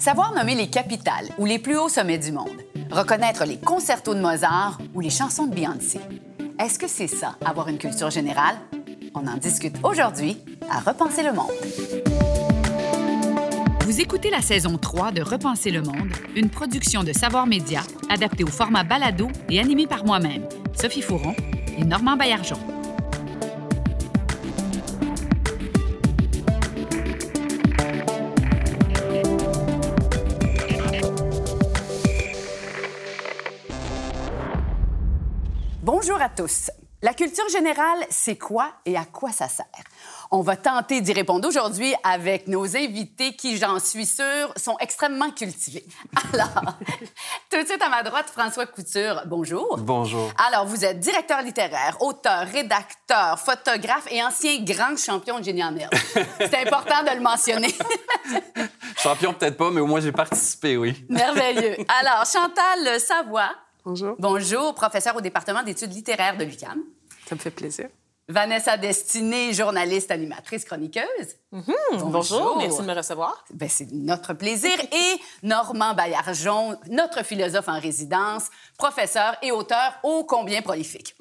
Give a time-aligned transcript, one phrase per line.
[0.00, 2.48] Savoir nommer les capitales ou les plus hauts sommets du monde,
[2.90, 6.00] reconnaître les concertos de Mozart ou les chansons de Beyoncé.
[6.58, 8.54] Est-ce que c'est ça, avoir une culture générale?
[9.14, 10.38] On en discute aujourd'hui
[10.70, 11.50] à Repenser le monde.
[13.82, 18.44] Vous écoutez la saison 3 de Repenser le monde, une production de Savoir Média adaptée
[18.44, 20.48] au format balado et animée par moi-même,
[20.80, 21.34] Sophie Fouron
[21.76, 22.69] et Normand Baillargeon.
[36.36, 36.70] Tous.
[37.02, 39.66] La culture générale, c'est quoi et à quoi ça sert?
[40.30, 45.30] On va tenter d'y répondre aujourd'hui avec nos invités qui, j'en suis sûre, sont extrêmement
[45.30, 45.86] cultivés.
[46.34, 46.74] Alors,
[47.50, 49.78] tout de suite à ma droite, François Couture, bonjour.
[49.78, 50.30] Bonjour.
[50.46, 55.74] Alors, vous êtes directeur littéraire, auteur, rédacteur, photographe et ancien grand champion de génie en
[55.74, 55.94] herbe.
[56.38, 57.74] C'est important de le mentionner.
[58.98, 61.02] champion peut-être pas, mais au moins j'ai participé, oui.
[61.08, 61.78] Merveilleux.
[61.88, 63.50] Alors, Chantal Savoie,
[63.84, 64.16] Bonjour.
[64.18, 66.82] Bonjour, professeur au département d'études littéraires de l'UQAM.
[67.26, 67.88] Ça me fait plaisir.
[68.30, 71.36] Vanessa Destinée, journaliste, animatrice, chroniqueuse.
[71.50, 72.10] bonjour.
[72.10, 72.56] bonjour.
[72.58, 73.44] merci de me recevoir.
[73.52, 74.78] Ben, c'est notre plaisir.
[74.92, 78.44] Et Normand Baillargeon, notre philosophe en résidence,
[78.78, 81.16] professeur et auteur ô combien prolifique.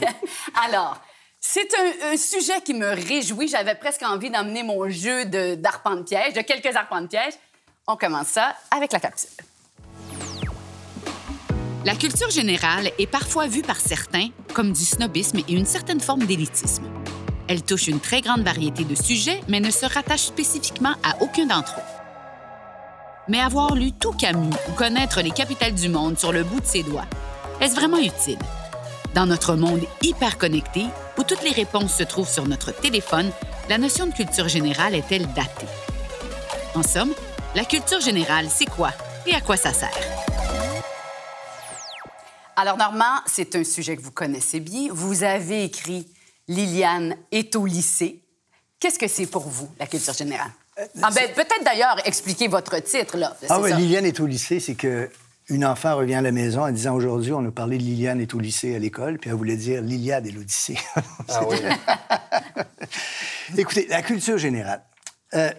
[0.66, 0.98] Alors,
[1.40, 3.48] c'est un, un, sujet qui me réjouit.
[3.48, 5.26] J'avais presque envie d'emmener mon jeu
[5.56, 7.34] d'arpent de, de piège, de quelques arpents de piège.
[7.86, 9.30] On commence ça avec la capsule.
[11.86, 16.26] La culture générale est parfois vue par certains comme du snobisme et une certaine forme
[16.26, 16.82] d'élitisme.
[17.46, 21.46] Elle touche une très grande variété de sujets, mais ne se rattache spécifiquement à aucun
[21.46, 22.02] d'entre eux.
[23.28, 26.66] Mais avoir lu tout Camus ou connaître les capitales du monde sur le bout de
[26.66, 27.06] ses doigts,
[27.60, 28.40] est-ce vraiment utile?
[29.14, 33.30] Dans notre monde hyper connecté, où toutes les réponses se trouvent sur notre téléphone,
[33.68, 35.68] la notion de culture générale est-elle datée?
[36.74, 37.14] En somme,
[37.54, 38.90] la culture générale, c'est quoi
[39.24, 40.35] et à quoi ça sert?
[42.56, 44.88] Alors, Normand, c'est un sujet que vous connaissez bien.
[44.90, 46.08] Vous avez écrit
[46.48, 48.22] Liliane est au lycée.
[48.80, 50.50] Qu'est-ce que c'est pour vous, la culture générale?
[51.02, 53.18] Ah, ben, peut-être d'ailleurs expliquer votre titre.
[53.18, 53.36] Là.
[53.48, 55.10] Ah oui, Liliane est au lycée, c'est que
[55.48, 58.34] une enfant revient à la maison en disant aujourd'hui, on a parlé de Liliane est
[58.34, 60.78] au lycée à l'école, puis elle voulait dire Liliade est l'Odyssée.
[61.28, 61.56] ah oui.
[63.58, 64.82] Écoutez, la culture générale.
[65.34, 65.50] Euh,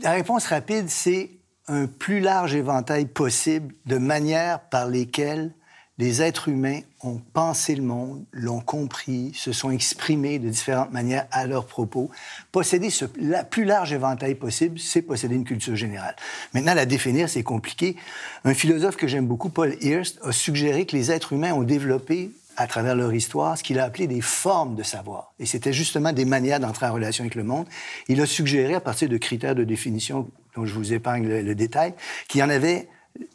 [0.00, 1.30] la réponse rapide, c'est
[1.66, 5.52] un plus large éventail possible de manières par lesquelles
[5.98, 11.26] les êtres humains ont pensé le monde, l'ont compris, se sont exprimés de différentes manières
[11.30, 12.10] à leurs propos.
[12.50, 16.16] Posséder ce la plus large éventail possible, c'est posséder une culture générale.
[16.52, 17.96] Maintenant, la définir, c'est compliqué.
[18.44, 22.32] Un philosophe que j'aime beaucoup, Paul Hirst, a suggéré que les êtres humains ont développé
[22.56, 25.32] à travers leur histoire, ce qu'il a appelé des formes de savoir.
[25.38, 27.66] Et c'était justement des manières d'entrer en relation avec le monde.
[28.08, 31.54] Il a suggéré, à partir de critères de définition dont je vous épargne le, le
[31.54, 31.94] détail,
[32.28, 32.88] qu'il y en avait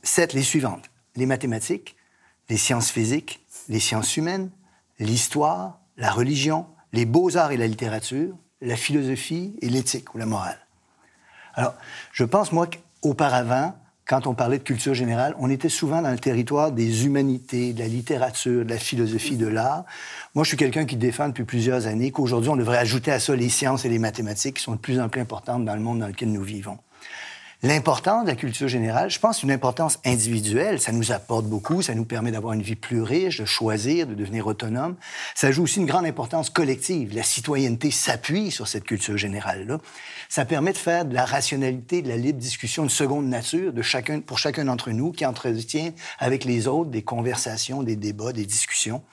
[0.04, 0.90] sept, les suivantes.
[1.16, 1.98] Les mathématiques,
[2.50, 4.50] les sciences physiques, les sciences humaines,
[5.00, 10.60] l'histoire, la religion, les beaux-arts et la littérature, la philosophie et l'éthique ou la morale.
[11.54, 11.76] Alors,
[12.12, 13.76] je pense, moi, qu'auparavant,
[14.08, 17.80] quand on parlait de culture générale, on était souvent dans le territoire des humanités, de
[17.80, 19.86] la littérature, de la philosophie, de l'art.
[20.34, 23.36] Moi, je suis quelqu'un qui défend depuis plusieurs années qu'aujourd'hui, on devrait ajouter à ça
[23.36, 26.00] les sciences et les mathématiques qui sont de plus en plus importantes dans le monde
[26.00, 26.80] dans lequel nous vivons.
[27.62, 30.80] L'importance de la culture générale, je pense, une importance individuelle.
[30.80, 34.14] Ça nous apporte beaucoup, ça nous permet d'avoir une vie plus riche, de choisir, de
[34.14, 34.96] devenir autonome.
[35.36, 37.14] Ça joue aussi une grande importance collective.
[37.14, 39.80] La citoyenneté s'appuie sur cette culture générale-là.
[40.30, 43.82] Ça permet de faire de la rationalité, de la libre discussion une seconde nature de
[43.82, 48.46] chacun, pour chacun d'entre nous qui entretient avec les autres des conversations, des débats, des
[48.46, 49.04] discussions.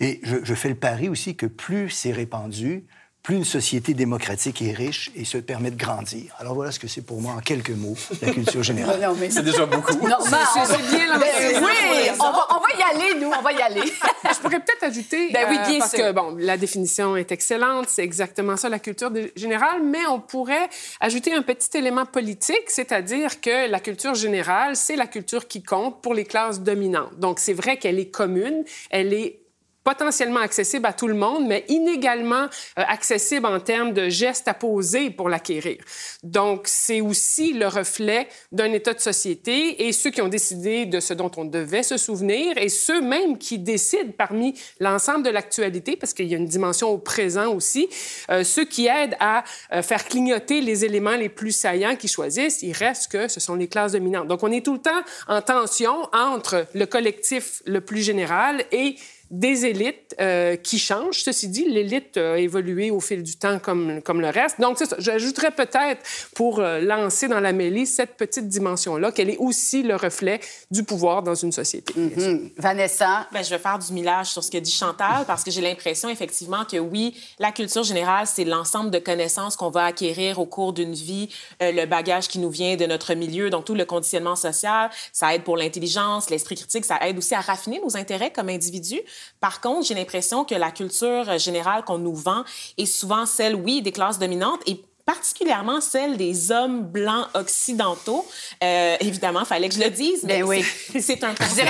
[0.00, 2.86] Et je, je fais le pari aussi que plus c'est répandu,
[3.22, 6.34] plus une société démocratique est riche et se permet de grandir.
[6.38, 9.00] Alors voilà ce que c'est pour moi en quelques mots, la culture générale.
[9.02, 9.30] non, mais...
[9.30, 9.94] C'est déjà beaucoup.
[10.06, 11.18] Non, c'est bien.
[11.18, 11.28] Ben,
[11.62, 13.82] oui, on va, on va, y aller, nous, on va y aller.
[14.24, 16.00] Je pourrais peut-être ajouter, ben oui, bien euh, parce sûr.
[16.00, 20.68] que bon, la définition est excellente, c'est exactement ça la culture générale, mais on pourrait
[21.00, 26.02] ajouter un petit élément politique, c'est-à-dire que la culture générale, c'est la culture qui compte
[26.02, 27.18] pour les classes dominantes.
[27.18, 29.41] Donc c'est vrai qu'elle est commune, elle est
[29.84, 32.46] potentiellement accessible à tout le monde, mais inégalement euh,
[32.76, 35.78] accessible en termes de gestes à poser pour l'acquérir.
[36.22, 41.00] Donc, c'est aussi le reflet d'un état de société et ceux qui ont décidé de
[41.00, 45.96] ce dont on devait se souvenir et ceux même qui décident parmi l'ensemble de l'actualité,
[45.96, 47.88] parce qu'il y a une dimension au présent aussi,
[48.30, 52.62] euh, ceux qui aident à euh, faire clignoter les éléments les plus saillants qui choisissent,
[52.62, 54.28] il reste que ce sont les classes dominantes.
[54.28, 54.90] Donc, on est tout le temps
[55.28, 58.96] en tension entre le collectif le plus général et
[59.32, 61.22] des élites euh, qui changent.
[61.22, 64.60] Ceci dit, l'élite a évolué au fil du temps comme, comme le reste.
[64.60, 64.78] Donc.
[64.98, 66.02] J'ajouterais peut-être,
[66.34, 70.40] pour euh, lancer dans la mêlée cette petite dimension-là, qu'elle est aussi le reflet
[70.70, 71.94] du pouvoir dans une société.
[71.96, 72.50] Mhm.
[72.58, 73.26] Vanessa?
[73.32, 76.08] Bien, je vais faire du millage sur ce que dit Chantal parce que j'ai l'impression,
[76.08, 80.72] effectivement, que oui, la culture générale, c'est l'ensemble de connaissances qu'on va acquérir au cours
[80.72, 81.28] d'une vie,
[81.62, 84.90] euh, le bagage qui nous vient de notre milieu, donc tout le conditionnement social.
[85.12, 89.00] Ça aide pour l'intelligence, l'esprit critique, ça aide aussi à raffiner nos intérêts comme individus.
[89.40, 92.44] Par contre, j'ai l'impression que la culture générale qu'on nous vend
[92.78, 98.26] est souvent celle, oui, des classes dominantes et particulièrement celle des hommes blancs occidentaux.
[98.62, 100.64] Euh, évidemment, fallait que je le dise, mais ben oui.
[101.00, 101.62] c'est un constat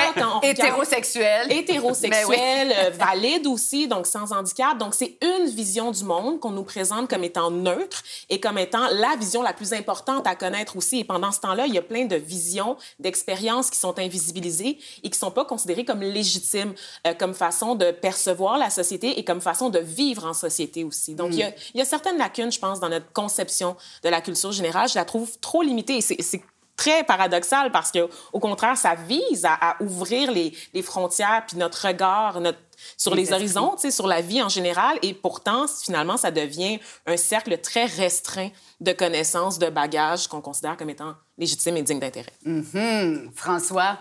[0.43, 1.51] hétérosexuel.
[1.51, 4.77] Hétérosexuel, ben euh, valide aussi, donc sans handicap.
[4.79, 8.87] Donc, c'est une vision du monde qu'on nous présente comme étant neutre et comme étant
[8.91, 11.01] la vision la plus importante à connaître aussi.
[11.01, 15.11] Et pendant ce temps-là, il y a plein de visions, d'expériences qui sont invisibilisées et
[15.11, 16.75] qui sont pas considérées comme légitimes,
[17.07, 21.15] euh, comme façon de percevoir la société et comme façon de vivre en société aussi.
[21.15, 24.09] Donc, il, y a, il y a certaines lacunes, je pense, dans notre conception de
[24.09, 25.99] la culture générale, je la trouve trop limitée.
[25.99, 26.43] Et c'est
[26.77, 31.87] très paradoxal parce que, au contraire, ça vise à, ouvrir les, les, frontières puis notre
[31.87, 32.59] regard notre,
[32.97, 34.99] sur les, horizons, sur la vie en général.
[35.03, 40.77] Et pourtant, finalement, ça devient un cercle très restreint de connaissances, de bagages qu'on considère
[40.77, 42.33] comme étant légitimes et dignes d'intérêt.
[42.47, 43.33] Mm-hmm.
[43.35, 43.99] François,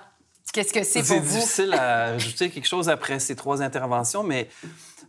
[0.54, 1.30] qu'est-ce que c'est pour vous?
[1.30, 4.50] C'est difficile à ajouter quelque chose après ces trois interventions, mais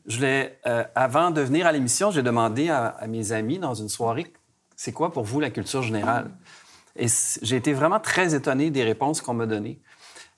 [0.06, 3.88] je voulais, euh, avant de venir à l'émission, j'ai demandé à, mes amis dans une
[3.88, 4.32] soirée,
[4.76, 6.30] c'est quoi pour vous la culture générale?
[6.96, 7.06] Et
[7.42, 9.80] j'ai été vraiment très étonné des réponses qu'on m'a données.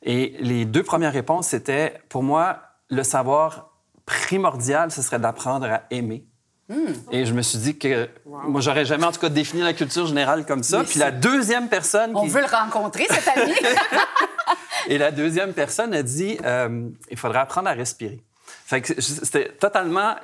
[0.02, 3.70] Et les deux premières réponses, c'était, pour moi, le savoir
[4.05, 6.26] primordial, ce serait d'apprendre à aimer.
[6.69, 6.93] Hmm.
[7.11, 10.06] Et je me suis dit que moi, j'aurais jamais, en tout cas, défini la culture
[10.06, 10.84] générale comme ça.
[10.84, 12.12] Puis la deuxième personne.
[12.14, 13.52] On veut le rencontrer, cet ami.
[14.88, 18.22] Et la deuxième personne a dit euh, il faudrait apprendre à respirer
[18.66, 20.14] c'était totalement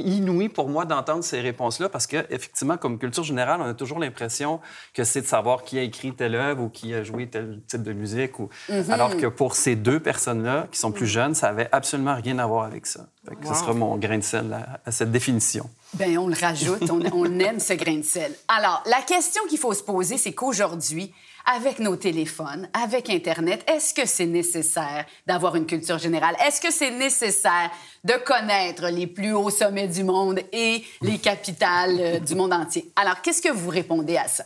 [0.00, 3.98] inouï pour moi d'entendre ces réponses-là parce que effectivement, comme culture générale, on a toujours
[3.98, 4.60] l'impression
[4.94, 7.82] que c'est de savoir qui a écrit telle œuvre ou qui a joué tel type
[7.82, 8.38] de musique.
[8.38, 8.48] Ou...
[8.68, 8.90] Mm-hmm.
[8.90, 12.46] Alors que pour ces deux personnes-là, qui sont plus jeunes, ça avait absolument rien à
[12.46, 13.06] voir avec ça.
[13.42, 15.68] Ce sera mon grain de sel à, cette définition.
[15.94, 18.32] Bien, on le rajoute, on, on aime ce grain de sel.
[18.48, 21.12] Alors, la question qu'il faut se poser, c'est qu'aujourd'hui,
[21.46, 26.34] avec nos téléphones, avec Internet, est-ce que c'est nécessaire d'avoir une culture générale?
[26.44, 27.70] Est-ce que c'est nécessaire
[28.04, 32.90] de connaître les plus hauts sommets du monde et les capitales euh, du monde entier?
[32.96, 34.44] Alors, qu'est-ce que vous répondez à ça?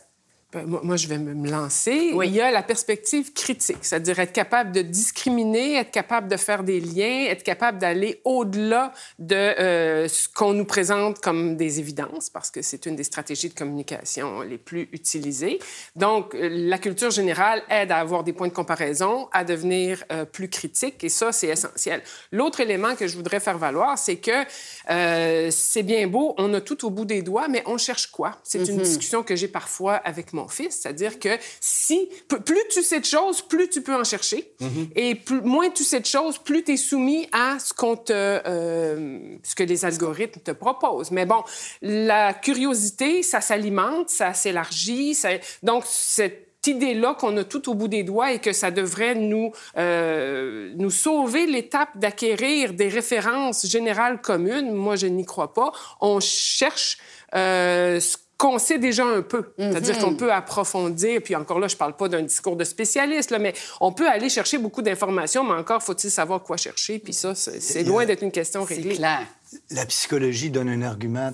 [0.53, 2.11] Ben, moi, je vais me lancer.
[2.13, 6.65] Il y a la perspective critique, c'est-à-dire être capable de discriminer, être capable de faire
[6.65, 12.31] des liens, être capable d'aller au-delà de euh, ce qu'on nous présente comme des évidences,
[12.31, 15.61] parce que c'est une des stratégies de communication les plus utilisées.
[15.95, 20.25] Donc, euh, la culture générale aide à avoir des points de comparaison, à devenir euh,
[20.25, 22.03] plus critique, et ça, c'est essentiel.
[22.33, 24.41] L'autre élément que je voudrais faire valoir, c'est que
[25.51, 28.39] c'est bien beau, on a tout au bout des doigts, mais on cherche quoi?
[28.43, 28.83] C'est une mm-hmm.
[28.83, 30.81] discussion que j'ai parfois avec mon fils.
[30.81, 31.29] C'est-à-dire que
[31.61, 34.53] si plus tu sais de choses, plus tu peux en chercher.
[34.61, 34.89] Mm-hmm.
[34.97, 38.13] Et plus, moins tu sais de choses, plus tu es soumis à ce, qu'on te,
[38.13, 41.11] euh, ce que les algorithmes te proposent.
[41.11, 41.43] Mais bon,
[41.83, 45.15] la curiosité, ça s'alimente, ça s'élargit.
[45.15, 45.31] Ça...
[45.63, 49.53] Donc, cette idée-là qu'on a tout au bout des doigts et que ça devrait nous,
[49.77, 55.73] euh, nous sauver l'étape d'acquérir des références générales communes, moi, je n'y crois pas.
[56.01, 56.99] On cherche
[57.35, 59.53] euh, ce qu'on sait déjà un peu.
[59.59, 60.17] C'est-à-dire qu'on mhm.
[60.17, 63.93] peut approfondir, puis encore là, je parle pas d'un discours de spécialiste, là, mais on
[63.93, 68.07] peut aller chercher beaucoup d'informations, mais encore faut-il savoir quoi chercher, puis ça, c'est loin
[68.07, 68.97] d'être une question réglée.
[68.97, 69.27] Clair.
[69.71, 71.33] La psychologie donne un argument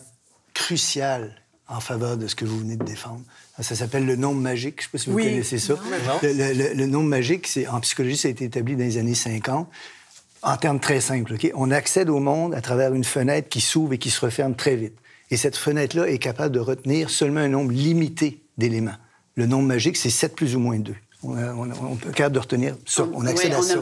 [0.53, 3.23] crucial en faveur de ce que vous venez de défendre.
[3.61, 4.83] Ça s'appelle le nombre magique.
[4.83, 5.75] Je ne sais pas si vous connaissez ça.
[6.23, 9.69] Le, nombre magique, c'est en psychologie, ça a été établi dans les années 50
[10.43, 11.35] en termes très simples.
[11.35, 11.53] OK?
[11.55, 14.75] On accède au monde à travers une fenêtre qui s'ouvre et qui se referme très
[14.75, 14.97] vite.
[15.31, 18.97] Et cette fenêtre-là est capable de retenir seulement un nombre limité d'éléments.
[19.35, 20.95] Le nombre magique, c'est 7 plus ou moins 2.
[21.23, 23.07] On, peut capable de retenir ça.
[23.15, 23.77] On accède à ça.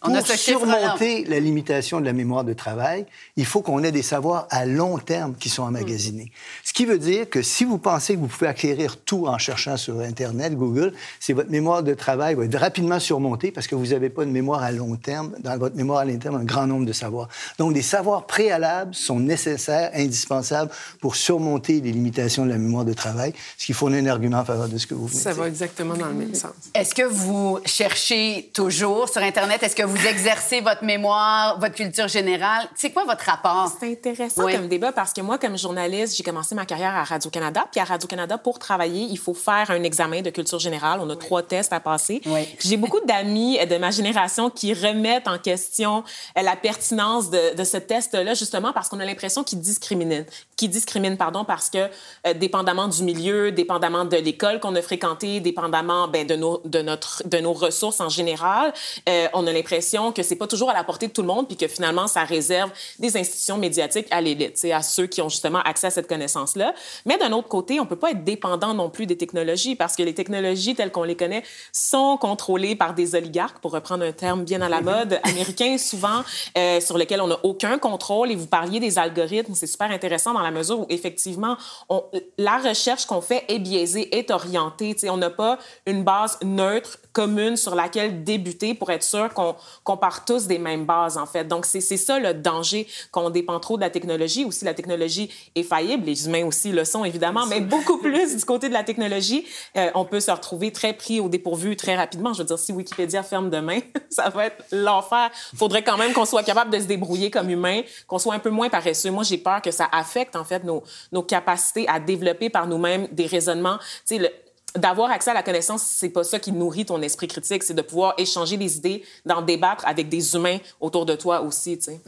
[0.00, 3.06] Pour surmonter la limitation de la mémoire de travail,
[3.36, 6.32] il faut qu'on ait des savoirs à long terme qui sont emmagasinés.
[6.64, 9.76] Ce qui veut dire que si vous pensez que vous pouvez acquérir tout en cherchant
[9.76, 13.88] sur Internet, Google, c'est votre mémoire de travail va être rapidement surmontée parce que vous
[13.88, 15.32] n'avez pas de mémoire à long terme.
[15.40, 17.28] Dans votre mémoire à long terme, un grand nombre de savoirs.
[17.58, 20.70] Donc, des savoirs préalables sont nécessaires, indispensables
[21.00, 24.44] pour surmonter les limitations de la mémoire de travail, ce qui fournit un argument en
[24.44, 26.69] faveur de ce que vous venez Ça va exactement dans le même sens.
[26.72, 29.62] Est-ce que vous cherchez toujours sur Internet?
[29.62, 32.68] Est-ce que vous exercez votre mémoire, votre culture générale?
[32.76, 33.72] C'est quoi votre rapport?
[33.80, 37.66] C'est intéressant comme débat parce que moi, comme journaliste, j'ai commencé ma carrière à Radio-Canada.
[37.72, 41.00] Puis à Radio-Canada, pour travailler, il faut faire un examen de culture générale.
[41.02, 42.20] On a trois tests à passer.
[42.60, 46.04] J'ai beaucoup d'amis de ma génération qui remettent en question
[46.38, 50.24] euh, la pertinence de, de ce test-là, justement parce qu'on a l'impression qu'il discrimine.
[50.56, 55.40] Qui discrimine, pardon, parce que euh, dépendamment du milieu, dépendamment de l'école qu'on a fréquentée,
[55.40, 58.72] dépendamment ben, de, nos, de, notre, de nos ressources en général,
[59.08, 61.46] euh, on a l'impression que c'est pas toujours à la portée de tout le monde,
[61.46, 65.60] puis que finalement, ça réserve des institutions médiatiques à l'élite, à ceux qui ont justement
[65.60, 66.74] accès à cette connaissance-là.
[67.06, 70.02] Mais d'un autre côté, on peut pas être dépendant non plus des technologies, parce que
[70.02, 74.44] les technologies telles qu'on les connaît sont contrôlées par des oligarques, pour reprendre un terme
[74.44, 76.22] bien à la mode, américains souvent,
[76.56, 78.30] euh, sur lesquels on n'a aucun contrôle.
[78.30, 81.56] Et vous parliez des algorithmes, c'est super intéressant dans la mesure où effectivement,
[81.88, 82.04] on,
[82.38, 84.94] la recherche qu'on fait est biaisée, est orientée.
[84.94, 89.32] Tu sais, on n'a pas une base neutre commune sur laquelle débuter pour être sûr
[89.34, 91.44] qu'on part tous des mêmes bases, en fait.
[91.44, 94.44] Donc, c'est ça le danger, qu'on dépend trop de la technologie.
[94.44, 96.04] Aussi, la technologie est faillible.
[96.06, 99.44] Les humains aussi le sont, évidemment, mais beaucoup plus du côté de la technologie.
[99.76, 102.32] Euh, on peut se retrouver très pris au dépourvu très rapidement.
[102.32, 103.80] Je veux dire, si Wikipédia ferme demain,
[104.10, 105.30] ça va être l'enfer.
[105.56, 108.50] faudrait quand même qu'on soit capable de se débrouiller comme humain, qu'on soit un peu
[108.50, 109.10] moins paresseux.
[109.10, 113.08] Moi, j'ai peur que ça affecte, en fait, nos, nos capacités à développer par nous-mêmes
[113.12, 113.78] des raisonnements.
[114.06, 114.32] Tu sais,
[114.76, 117.82] d'avoir accès à la connaissance, c'est pas ça qui nourrit ton esprit critique, c'est de
[117.82, 122.00] pouvoir échanger des idées, d'en débattre avec des humains autour de toi aussi, tu sais.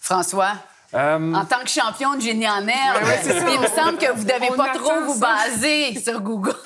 [0.00, 0.52] François?
[0.94, 4.48] Euh, En tant que champion de génie en herbe, il me semble que vous devez
[4.52, 6.54] On pas trop vous baser sur Google.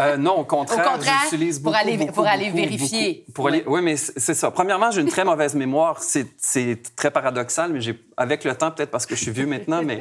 [0.00, 3.12] Euh, non, au contraire, Au contraire, j'utilise pour beaucoup, aller- beaucoup, pour aller beaucoup, vérifier.
[3.20, 3.32] beaucoup.
[3.32, 4.50] pour aller, oui, mais c'est c'est ça.
[4.50, 6.02] Premièrement, j'ai une très mauvaise mémoire.
[6.02, 9.46] C'est c'est très paradoxal, mais j'ai, avec le temps, peut-être parce que je suis vieux
[9.46, 10.00] maintenant, mais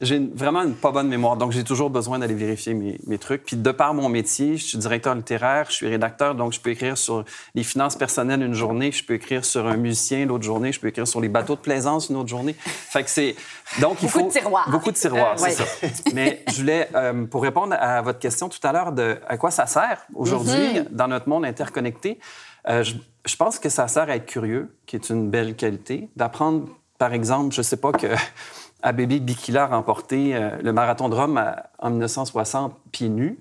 [0.00, 1.36] j'ai une- vraiment une pas bonne mémoire.
[1.36, 3.44] Donc, j'ai toujours besoin d'aller vérifier mes, mes trucs.
[3.44, 6.70] Puis, de par mon métier, je suis directeur littéraire, je suis rédacteur, donc je peux
[6.70, 10.72] écrire sur les finances personnelles une journée, je peux écrire sur un musicien l'autre journée,
[10.72, 12.54] je peux écrire sur les bateaux de plaisance une autre journée.
[12.94, 13.34] Fait que c'est
[13.80, 14.70] donc il Beaucoup faut de tiroirs.
[14.70, 15.90] beaucoup de tiroirs, Euh, c'est ouais.
[15.90, 16.10] ça.
[16.14, 19.50] Mais je voulais, euh, pour répondre à votre question tout à l'heure de à quoi
[19.50, 20.86] ça sert aujourd'hui Mhm.
[20.92, 22.20] dans notre monde interconnecté,
[22.68, 22.94] euh, je,
[23.26, 27.12] je pense que ça sert à être curieux, qui est une belle qualité, d'apprendre, par
[27.12, 28.06] exemple, je sais pas que
[28.84, 33.40] Abébé Bikila a remporté euh, le marathon de Rome à- en 1960 pieds nus.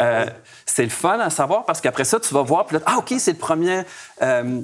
[0.00, 0.24] Euh,
[0.66, 3.12] c'est le fun à savoir parce qu'après ça, tu vas voir, puis là, ah, OK,
[3.18, 3.82] c'est le premier
[4.22, 4.60] euh,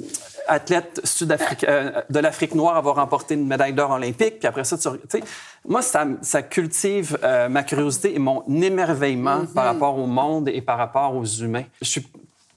[0.48, 4.38] athlète sud-africain euh, de l'Afrique noire avoir remporté une médaille d'or olympique.
[4.38, 5.22] Puis après ça, tu sais,
[5.66, 10.60] moi, ça, ça cultive euh, ma curiosité et mon émerveillement par rapport au monde et
[10.60, 11.64] par rapport aux humains.
[11.82, 12.06] Je suis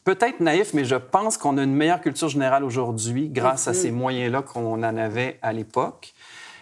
[0.03, 3.91] peut-être naïf, mais je pense qu'on a une meilleure culture générale aujourd'hui grâce à ces
[3.91, 6.13] moyens-là qu'on en avait à l'époque.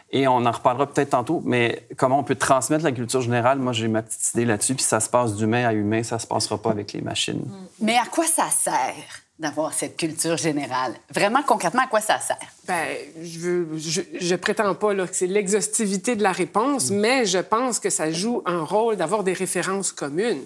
[0.09, 3.73] Et on en reparlera peut-être tantôt, mais comment on peut transmettre la culture générale, moi
[3.73, 6.57] j'ai ma petite idée là-dessus, puis ça se passe d'humain à humain, ça se passera
[6.57, 7.43] pas avec les machines.
[7.81, 9.26] Mais à quoi ça sert?
[9.39, 10.93] D'avoir cette culture générale?
[11.13, 12.37] Vraiment, concrètement, à quoi ça sert?
[12.67, 12.87] Ben,
[13.21, 17.37] je, veux, je, je prétends pas là, que c'est l'exhaustivité de la réponse, mais je
[17.37, 20.41] pense que ça joue un rôle d'avoir des références communes.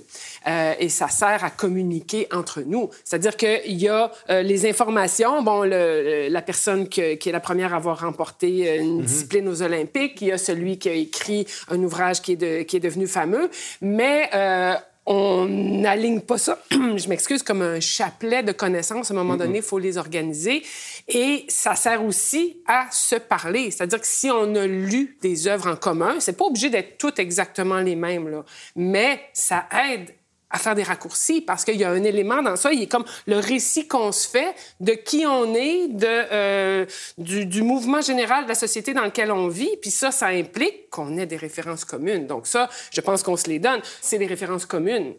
[0.47, 2.89] Euh, et ça sert à communiquer entre nous.
[3.05, 5.41] C'est-à-dire qu'il y a euh, les informations.
[5.41, 9.47] Bon, le, la personne que- qui est la première à avoir remporté euh, une discipline
[9.47, 12.77] aux Olympiques, il y a celui qui a écrit un ouvrage qui est, de- qui
[12.77, 13.49] est devenu fameux,
[13.81, 14.29] mais...
[14.33, 14.75] euh,
[15.11, 19.11] on n'aligne pas ça, je m'excuse, comme un chapelet de connaissances.
[19.11, 20.63] À un moment donné, il faut les organiser.
[21.07, 23.71] Et ça sert aussi à se parler.
[23.71, 27.19] C'est-à-dire que si on a lu des œuvres en commun, c'est pas obligé d'être toutes
[27.19, 28.45] exactement les mêmes, là.
[28.75, 30.11] mais ça aide
[30.51, 33.05] à faire des raccourcis parce qu'il y a un élément dans ça, il est comme
[33.25, 36.85] le récit qu'on se fait de qui on est, de, euh,
[37.17, 39.77] du, du mouvement général de la société dans lequel on vit.
[39.81, 42.27] Puis ça, ça implique qu'on ait des références communes.
[42.27, 43.81] Donc ça, je pense qu'on se les donne.
[44.01, 45.13] C'est des références communes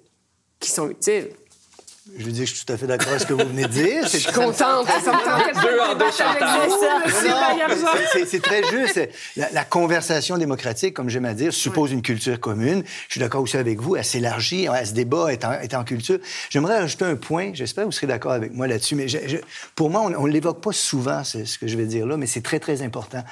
[0.61, 1.31] qui sont utiles.
[2.19, 3.69] Je veux dire, je suis tout à fait d'accord avec ce que vous venez de
[3.69, 4.03] dire.
[4.03, 4.89] Je suis contente.
[4.89, 5.19] Ça me
[8.27, 9.01] c'est- très juste.
[9.37, 12.83] La, la conversation démocratique, comme j'aime à dire, suppose une culture commune.
[13.07, 13.95] Je suis d'accord aussi avec vous.
[13.95, 16.19] Elle s'élargit, elle se débat, est en, est en culture.
[16.51, 17.53] J'aimerais ajouter un point.
[17.55, 18.97] J'espère que vous serez d'accord avec moi là-dessus.
[18.97, 19.37] Mais je- je-
[19.77, 22.27] pour moi, on ne l'évoque pas souvent, c'est ce que je vais dire là, mais
[22.27, 23.23] c'est très, très important.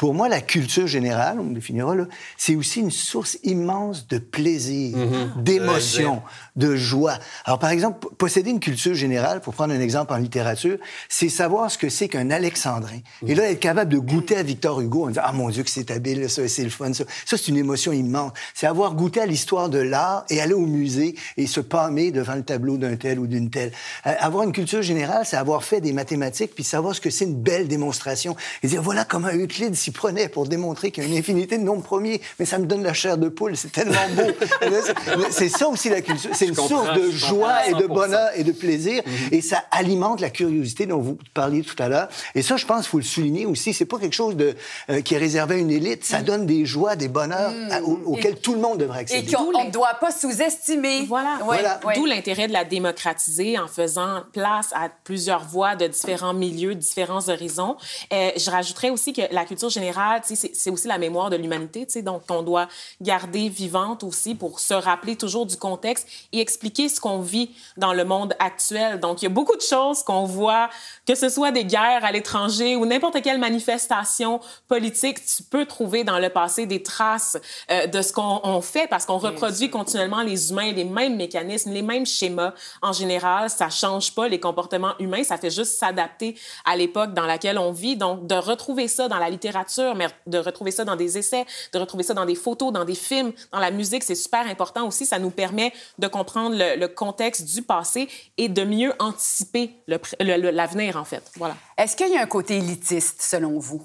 [0.00, 2.06] Pour moi, la culture générale, on le définira là,
[2.38, 4.96] c'est aussi une source immense de plaisir,
[5.36, 6.22] d'émotion,
[6.56, 7.18] de joie.
[7.44, 10.78] Alors, par exemple, posséder une culture générale, pour prendre un exemple en littérature,
[11.10, 13.00] c'est savoir ce que c'est qu'un alexandrin.
[13.26, 15.70] Et là, être capable de goûter à Victor Hugo en disant Ah mon Dieu, que
[15.70, 17.04] c'est habile, ça, c'est le fun, ça.
[17.26, 18.32] Ça, c'est une émotion immense.
[18.54, 22.36] C'est avoir goûté à l'histoire de l'art et aller au musée et se pâmer devant
[22.36, 23.72] le tableau d'un tel ou d'une telle.
[24.06, 27.26] Euh, avoir une culture générale, c'est avoir fait des mathématiques puis savoir ce que c'est
[27.26, 28.34] une belle démonstration.
[28.62, 31.58] Et dire Voilà comment Euclide s'y s'y prenait pour démontrer qu'il y a une infinité
[31.58, 32.20] de nombres premiers.
[32.38, 34.22] Mais ça me donne la chair de poule, c'est tellement beau.
[35.30, 36.30] c'est ça aussi la culture.
[36.32, 39.02] C'est une source de joie et de bonheur et de plaisir.
[39.04, 39.12] Mhm.
[39.32, 42.08] Et ça alimente la curiosité dont vous parliez tout à l'heure.
[42.34, 43.74] Et ça, je pense qu'il faut le souligner aussi.
[43.74, 44.54] C'est pas quelque chose de,
[44.90, 46.04] euh, qui est réservé à une élite.
[46.04, 46.24] Ça mhm.
[46.24, 48.06] donne des joies, des bonheurs mhm.
[48.06, 49.28] auxquels tout le monde devrait accéder.
[49.28, 51.06] Et qu'on ne doit pas sous-estimer.
[51.06, 51.38] Voilà.
[51.44, 51.80] voilà.
[51.94, 57.28] D'où l'intérêt de la démocratiser en faisant place à plusieurs voix de différents milieux, différents
[57.28, 57.76] horizons.
[58.12, 62.22] Euh, je rajouterais aussi que la culture générale, c'est aussi la mémoire de l'humanité, donc
[62.28, 62.68] on doit
[63.00, 67.92] garder vivante aussi pour se rappeler toujours du contexte et expliquer ce qu'on vit dans
[67.92, 69.00] le monde actuel.
[69.00, 70.68] Donc, il y a beaucoup de choses qu'on voit,
[71.06, 76.04] que ce soit des guerres à l'étranger ou n'importe quelle manifestation politique, tu peux trouver
[76.04, 77.38] dans le passé des traces
[77.70, 81.82] euh, de ce qu'on fait parce qu'on reproduit continuellement les humains, les mêmes mécanismes, les
[81.82, 82.52] mêmes schémas.
[82.82, 87.26] En général, ça change pas les comportements humains, ça fait juste s'adapter à l'époque dans
[87.26, 87.96] laquelle on vit.
[87.96, 89.60] Donc, de retrouver ça dans la littérature,
[89.96, 92.94] mais de retrouver ça dans des essais, de retrouver ça dans des photos, dans des
[92.94, 95.06] films, dans la musique, c'est super important aussi.
[95.06, 101.04] Ça nous permet de comprendre le, contexte du passé et de mieux anticiper l'avenir, en
[101.04, 101.22] fait.
[101.36, 101.56] Voilà.
[101.78, 103.82] Est-ce qu'il y a un côté élitiste, selon vous?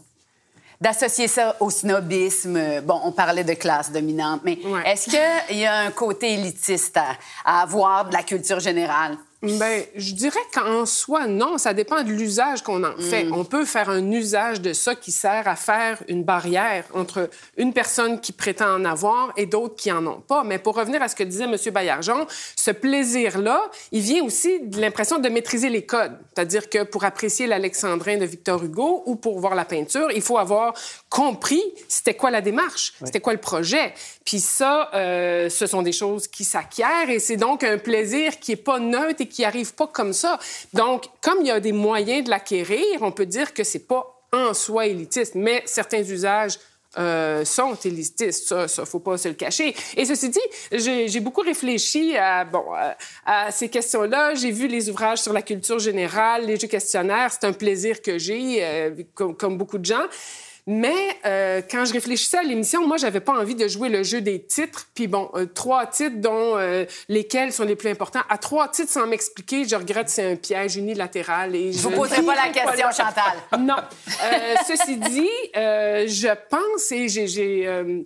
[0.82, 2.82] d'associer ça au snobisme.
[2.82, 7.62] Bon, on parlait de classe dominante, mais est-ce qu'il y a un côté élitiste à,
[7.62, 9.18] avoir de la culture générale?
[9.46, 11.58] Bien, je dirais qu'en soi, non.
[11.58, 13.26] Ça dépend de l'usage qu'on en fait.
[13.26, 13.34] Mm.
[13.34, 17.74] On peut faire un usage de ça qui sert à faire une barrière entre une
[17.74, 20.44] personne qui prétend en avoir et d'autres qui en ont pas.
[20.44, 21.56] Mais pour revenir à ce que disait M.
[21.74, 26.18] Baillargeon, ce plaisir-là, il vient aussi de l'impression de maîtriser les codes.
[26.34, 30.38] C'est-à-dire que pour apprécier l'Alexandrin de Victor Hugo ou pour voir la peinture, il faut
[30.38, 30.74] avoir
[31.10, 33.94] compris c'était quoi la démarche, c'était quoi le projet.
[34.26, 38.54] Puis ça, euh, ce sont des choses qui s'acquièrent et c'est donc un plaisir qui
[38.54, 40.40] est pas neutre et qui arrive pas comme ça.
[40.74, 44.06] Donc, comme il y a des moyens de l'acquérir, on peut dire que c'est pas
[44.32, 46.60] en soi élitiste, mais certains usages
[46.98, 48.48] euh, sont élitistes.
[48.48, 49.76] Ça, ça, faut pas se le cacher.
[49.98, 50.40] Et ceci dit,
[50.72, 52.64] j'ai beaucoup réfléchi à, bon,
[53.26, 54.34] à, ces questions-là.
[54.36, 57.32] J'ai vu les ouvrages sur la culture générale, les jeux questionnaires.
[57.34, 60.06] C'est un plaisir que j'ai, euh, comme, beaucoup de gens.
[60.68, 64.22] Mais euh, quand je réfléchissais à l'émission, moi, j'avais pas envie de jouer le jeu
[64.22, 64.88] des titres.
[64.96, 68.22] Puis bon, euh, trois titres dont euh, lesquels sont les plus importants.
[68.30, 71.56] À trois titres sans m'expliquer, je regrette, c'est un piège unilatéral.
[71.56, 73.60] Et je vous poserai pas la question, Chantal.
[73.60, 73.76] Non.
[74.68, 78.06] ceci dit, je pense et j'ai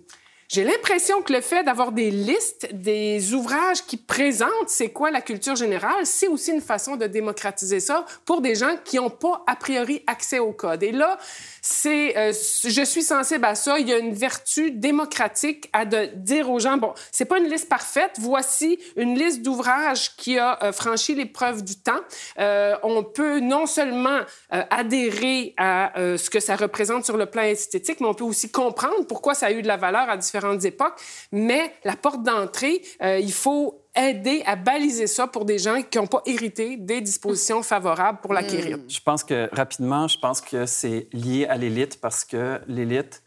[0.50, 5.20] j'ai l'impression que le fait d'avoir des listes, des ouvrages qui présentent c'est quoi la
[5.20, 9.44] culture générale, c'est aussi une façon de démocratiser ça pour des gens qui n'ont pas
[9.46, 10.82] a priori accès au code.
[10.82, 11.18] Et là,
[11.62, 12.32] c'est, euh,
[12.64, 13.78] je suis sensible à ça.
[13.78, 17.48] Il y a une vertu démocratique à de dire aux gens, bon, c'est pas une
[17.48, 18.16] liste parfaite.
[18.18, 22.00] Voici une liste d'ouvrages qui a euh, franchi l'épreuve du temps.
[22.40, 24.18] Euh, on peut non seulement
[24.50, 29.06] adhérer à ce que ça représente sur le plan esthétique, mais on peut aussi comprendre
[29.06, 30.94] pourquoi ça a eu de la valeur à différentes époques.
[31.32, 36.06] Mais la porte d'entrée, il faut aider à baliser ça pour des gens qui n'ont
[36.06, 38.78] pas hérité des dispositions favorables pour l'acquérir.
[38.78, 38.84] Hmm.
[38.88, 43.22] Je pense que, rapidement, je pense que c'est lié à l'élite parce que l'élite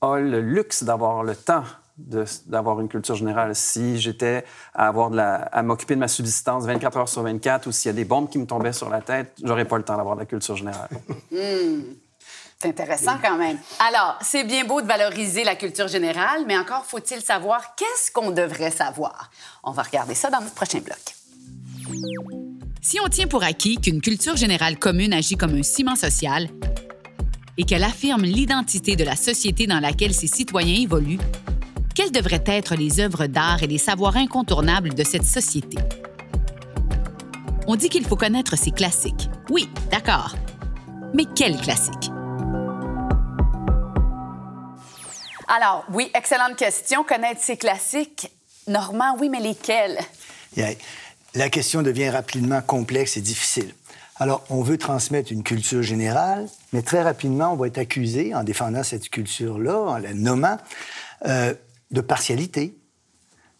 [0.00, 1.64] a le luxe d'avoir le temps
[2.46, 3.54] d'avoir une culture générale.
[3.54, 7.66] Si j'étais à, avoir de la, à m'occuper de ma subsistance 24 heures sur 24
[7.66, 9.84] ou s'il y a des bombes qui me tombaient sur la tête, j'aurais pas le
[9.84, 10.88] temps d'avoir de la culture générale.
[11.30, 11.82] Hmm.
[12.62, 13.56] C'est intéressant quand même.
[13.78, 18.30] Alors, c'est bien beau de valoriser la culture générale, mais encore faut-il savoir qu'est-ce qu'on
[18.30, 19.30] devrait savoir.
[19.64, 20.98] On va regarder ça dans notre prochain bloc.
[22.82, 26.48] Si on tient pour acquis qu'une culture générale commune agit comme un ciment social
[27.56, 31.20] et qu'elle affirme l'identité de la société dans laquelle ses citoyens évoluent,
[31.94, 35.78] quelles devraient être les œuvres d'art et les savoirs incontournables de cette société?
[37.66, 39.30] On dit qu'il faut connaître ses classiques.
[39.48, 40.34] Oui, d'accord.
[41.14, 42.09] Mais quels classiques?
[45.52, 47.02] Alors, oui, excellente question.
[47.02, 48.30] Connaître ces classiques,
[48.68, 49.98] Normand, oui, mais lesquels?
[51.34, 53.74] La question devient rapidement complexe et difficile.
[54.20, 58.44] Alors, on veut transmettre une culture générale, mais très rapidement, on va être accusé, en
[58.44, 60.56] défendant cette culture-là, en la nommant,
[61.26, 61.52] euh,
[61.90, 62.78] de partialité,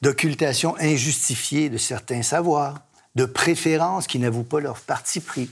[0.01, 2.83] d'occultation injustifiée de certains savoirs,
[3.17, 5.51] de préférences qui n'avouent pas leur parti pris,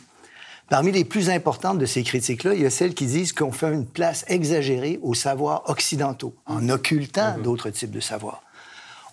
[0.68, 3.72] Parmi les plus importantes de ces critiques-là, il y a celles qui disent qu'on fait
[3.72, 7.42] une place exagérée aux savoirs occidentaux, en occultant mhm.
[7.42, 8.42] d'autres types de savoirs.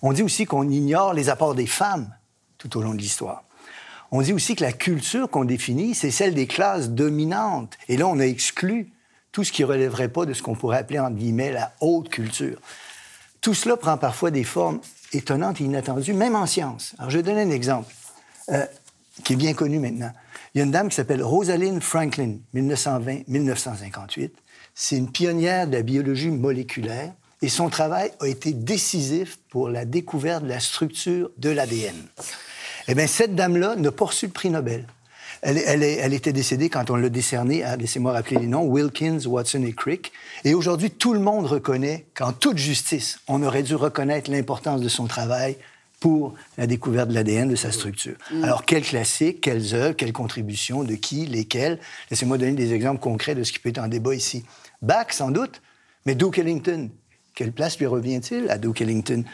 [0.02, 2.12] On dit aussi qu'on ignore les apports des femmes
[2.58, 3.44] tout au long de l'histoire.
[4.10, 7.76] On dit aussi que la culture qu'on définit, c'est celle des classes dominantes.
[7.88, 8.92] Et là, on a exclu
[9.32, 12.58] tout ce qui relèverait pas de ce qu'on pourrait appeler, entre guillemets, la haute culture.
[13.40, 14.80] Tout cela prend parfois des formes
[15.12, 16.94] étonnantes et inattendues, même en sciences.
[16.98, 17.92] Alors, je vais donner un exemple
[18.50, 18.64] euh,
[19.24, 20.12] qui est bien connu maintenant.
[20.56, 24.30] Il y a une dame qui s'appelle Rosalind Franklin, 1920-1958.
[24.74, 29.84] c'est une pionnière de la biologie moléculaire et son travail a été décisif pour la
[29.84, 31.94] découverte de la structure de l'ADN.
[32.88, 34.86] Eh bien, cette dame-là n'a pas reçu le prix Nobel.
[35.42, 40.10] Elle, était décédée quand on l'a décerné laissez-moi rappeler les noms, Wilkins, Watson et Crick.
[40.44, 44.88] Et aujourd'hui, tout le monde reconnaît qu'en toute justice, on aurait dû reconnaître l'importance de
[44.88, 45.58] son travail
[46.06, 48.14] pour la découverte de l'ADN, de sa structure.
[48.30, 48.44] Mm.
[48.44, 51.80] Alors, quels classiques, quelles œuvres, quelles contributions, de qui, lesquelles?
[52.12, 54.44] Laissez-moi donner des exemples concrets de ce qui peut être en débat ici.
[54.82, 55.60] Bach, sans doute,
[56.04, 56.90] mais Duke Ellington,
[57.34, 59.24] quelle place lui revient-il à Duke Ellington?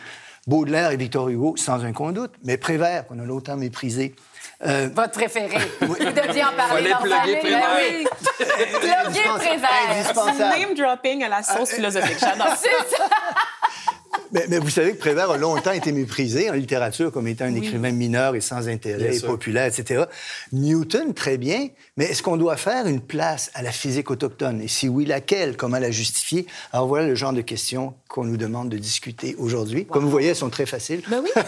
[0.46, 4.14] Baudelaire et Victor Hugo, sans un doute, mais Prévert, qu'on a longtemps méprisé.
[4.66, 4.88] Euh...
[4.94, 5.58] Votre préféré.
[5.82, 7.42] Vous deviez en parler dans Prévert.
[7.42, 8.06] Ben oui.
[8.80, 10.38] plugger Prévert.
[10.38, 12.18] Name dropping à la sauce Ah, philosophique.
[12.18, 12.56] J'adore.
[12.56, 13.04] C'est ça.
[14.33, 17.55] Mais, mais, vous savez que Prévert a longtemps été méprisé en littérature comme étant un
[17.55, 19.29] écrivain mineur et sans intérêt, Bien et sûr.
[19.29, 20.05] populaire, etc.
[20.53, 24.62] Newton, très bien, mais est-ce qu'on doit faire une place à la physique autochtone?
[24.62, 25.57] Et si oui, laquelle?
[25.57, 26.47] Comment la justifier?
[26.73, 29.87] Alors voilà le genre de questions qu'on nous demande de discuter aujourd'hui.
[29.87, 31.03] Comme vous voyez, elles sont très faciles.
[31.09, 31.31] Ben oui.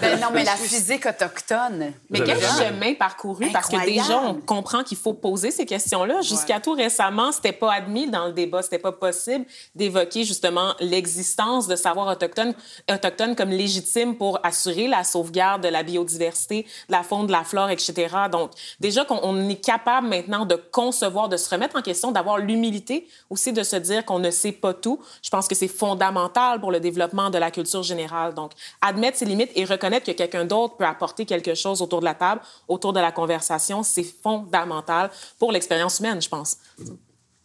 [0.00, 1.92] Ben non, mais la physique autochtone.
[2.10, 3.46] Mais quel chemin parcouru?
[3.52, 6.20] Parce que déjà, on comprend qu'il faut poser ces questions-là.
[6.22, 11.68] Jusqu'à tout récemment, c'était pas admis dans le débat, c'était pas possible d'évoquer justement l'existence
[11.68, 12.54] de savoirs autochtones,
[12.90, 17.44] autochtones comme légitime pour assurer la sauvegarde de la biodiversité, de la faune, de la
[17.44, 18.14] flore, etc.
[18.30, 22.38] Donc, déjà qu'on on est capable maintenant de concevoir, de se remettre en question, d'avoir
[22.38, 25.00] l'humilité aussi de se dire qu'on ne sait pas tout.
[25.22, 28.34] Je pense que c'est fondamental pour le développement de la culture générale.
[28.34, 32.04] Donc, admettre ses limites et reconnaître que quelqu'un d'autre peut apporter quelque chose autour de
[32.04, 36.56] la table, autour de la conversation, c'est fondamental pour l'expérience humaine, je pense.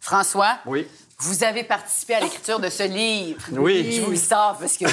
[0.00, 0.86] François, Oui.
[1.18, 3.40] Vous avez participé à l'écriture de ce livre.
[3.52, 3.90] Oui.
[3.92, 4.84] Je vous le sors parce que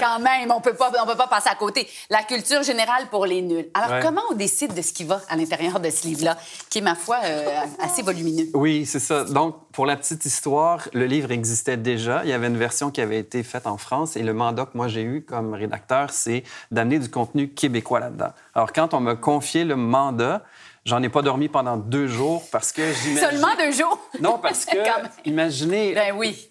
[0.00, 1.86] quand même, on peut pas, on peut pas passer à côté.
[2.08, 3.66] La culture générale pour les nuls.
[3.74, 4.00] Alors, Ouais.
[4.02, 6.38] comment on décide de ce qui va à l'intérieur de ce livre-là,
[6.70, 8.46] qui est, ma foi, euh, assez volumineux?
[8.54, 9.24] Oui, c'est ça.
[9.24, 12.22] Donc, pour la petite histoire, le livre existait déjà.
[12.24, 14.76] Il y avait une version qui avait été faite en France et le mandat que
[14.76, 18.32] moi j'ai eu comme rédacteur, c'est d'amener du contenu québécois là-dedans.
[18.54, 20.42] Alors, quand on m'a confié le mandat,
[20.84, 23.30] j'en ai pas dormi pendant deux jours parce que j'imagine...
[23.30, 23.98] Seulement deux jours?
[24.20, 24.78] Non, parce que,
[25.24, 26.48] imaginez, Ben oui.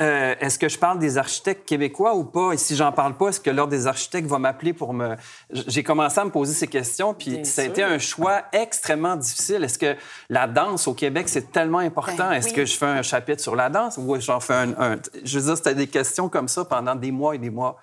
[0.00, 2.52] euh, est-ce que je parle des architectes québécois ou pas?
[2.52, 5.16] Et si j'en parle pas, est-ce que l'Ordre des architectes va m'appeler pour me...
[5.50, 9.62] J'ai commencé à me poser ces questions, puis ça a été un choix extrêmement difficile.
[9.64, 9.96] Est-ce que
[10.28, 12.28] la danse au Québec, c'est tellement important?
[12.28, 12.54] Ben est-ce oui.
[12.54, 14.70] que je fais un chapitre sur la danse ou j'en fais un...
[14.80, 17.78] un- Je veux dire, c'était des questions comme ça pendant des mois et des mois.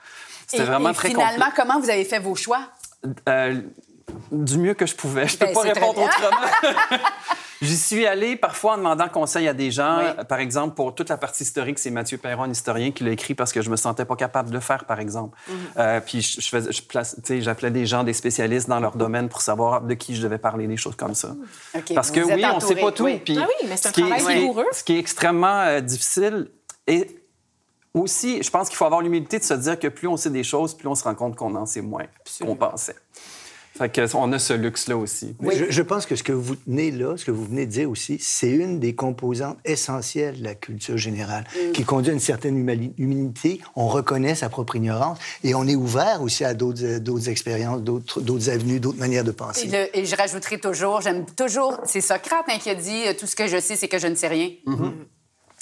[0.47, 1.53] C'était vraiment et très finalement, complexe.
[1.55, 2.59] comment vous avez fait vos choix?
[3.27, 3.61] Euh,
[4.31, 5.27] du mieux que je pouvais.
[5.27, 6.47] Je peux Ben, pas répondre autrement.
[7.61, 9.99] J'y suis allé parfois en demandant conseil à des gens.
[9.99, 10.25] Oui.
[10.25, 13.35] Par exemple, pour toute la partie historique, c'est Mathieu Perron, un historien, qui l'a écrit
[13.35, 15.37] parce que je me sentais pas capable de le faire, par exemple.
[15.47, 15.55] Mhm.
[15.77, 18.81] Euh, puis je, je faisais, je place- tu sais, j'appelais des gens, des spécialistes dans
[18.81, 21.35] leur domaine pour savoir de qui je devais parler, des choses comme ça.
[21.95, 23.03] Parce que oui, on sait entouré, pas tout.
[23.05, 23.21] oui.
[23.23, 24.65] Puis Ah oui, mais c'est un ce travail est- rigoureux.
[24.73, 26.49] Ce qui est extrêmement euh, difficile
[26.87, 27.07] et
[27.93, 30.43] aussi, je pense qu'il faut avoir l'humilité de se dire que plus on sait des
[30.43, 32.05] choses, plus on se rend compte qu'on en sait moins
[32.41, 32.95] qu'on pensait.
[33.75, 35.35] Fait que, on a ce luxe-là aussi.
[35.39, 37.71] Mais Je, je pense que ce que vous tenez là, ce que vous venez de
[37.71, 42.19] dire aussi, c'est une des composantes essentielles de la culture générale, qui conduit à une
[42.19, 42.55] certaine
[42.97, 43.59] humilité.
[43.75, 48.49] On reconnaît sa propre ignorance et on est ouvert aussi à d'autres euh, expériences, d'autres
[48.49, 49.67] avenues, d'autres manières de Et, penser.
[49.67, 53.25] le- et je rajouterai toujours, j'aime toujours, c'est Socrate hein, qui a dit euh, tout
[53.25, 54.49] ce que je sais, c'est que je ne sais rien.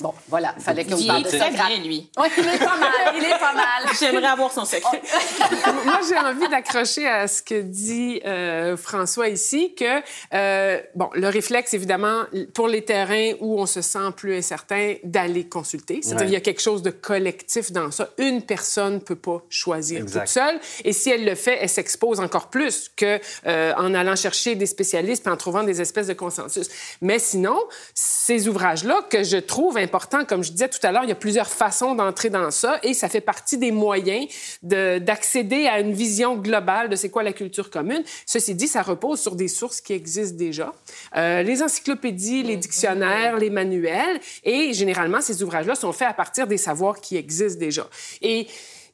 [0.02, 2.10] Bon, voilà, fallait qu'on Il parle de bien, lui.
[2.18, 3.84] Oui, il est pas mal, il est pas mal.
[4.00, 5.02] J'aimerais avoir son secret.
[5.86, 10.02] Moi, j'ai envie d'accrocher à ce que dit euh, François ici, que,
[10.34, 15.48] euh, bon, le réflexe, évidemment, pour les terrains où on se sent plus incertain, d'aller
[15.48, 16.00] consulter.
[16.02, 16.26] C'est-à-dire Ouais.
[16.26, 18.10] qu'il y a quelque chose de collectif dans ça.
[18.18, 20.22] Une personne ne peut pas choisir Exact.
[20.22, 20.60] toute seule.
[20.84, 24.66] Et si elle le fait, elle s'expose encore plus que euh, en allant chercher des
[24.66, 26.68] spécialistes puis en trouvant des espèces de consensus.
[27.02, 27.60] Mais sinon,
[27.94, 29.91] ces ouvrages-là, que je trouve importants,
[30.28, 32.94] comme je disais tout à l'heure, il y a plusieurs façons d'entrer dans ça et
[32.94, 34.28] ça fait partie des moyens
[34.64, 38.04] de- d'accéder à une vision globale de c'est quoi la culture commune.
[38.26, 40.74] Ceci dit, ça repose sur des sources qui existent déjà.
[41.16, 46.48] Euh, les encyclopédies, les dictionnaires, les manuels et généralement, ces ouvrages-là sont faits à partir
[46.48, 47.88] des savoirs qui existent déjà.
[48.22, 48.48] Et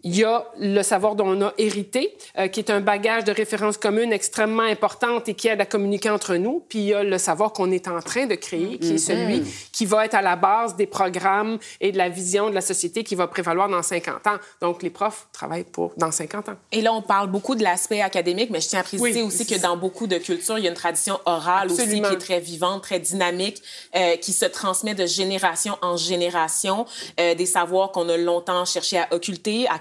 [0.08, 3.34] il y a le savoir dont on a hérité, euh, qui est un bagage de
[3.34, 6.64] références communes extrêmement importante et qui aide à communiquer entre nous.
[6.70, 9.44] Puis il y a le savoir qu'on est en train de créer, qui est celui
[9.74, 13.04] qui va être à la base des programmes et de la vision de la société
[13.04, 14.38] qui va prévaloir dans 50 ans.
[14.62, 16.56] Donc les profs travaillent pour dans 50 ans.
[16.72, 19.46] Et là, on parle beaucoup de l'aspect académique, mais je tiens à préciser Oui, aussi
[19.46, 22.08] que dans beaucoup de cultures, il y a une tradition orale Absolument.
[22.08, 23.62] aussi qui est très vivante, très dynamique,
[23.94, 26.86] euh, qui se transmet de génération en génération.
[27.20, 29.80] Euh, des savoirs qu'on a longtemps cherché à occulter, à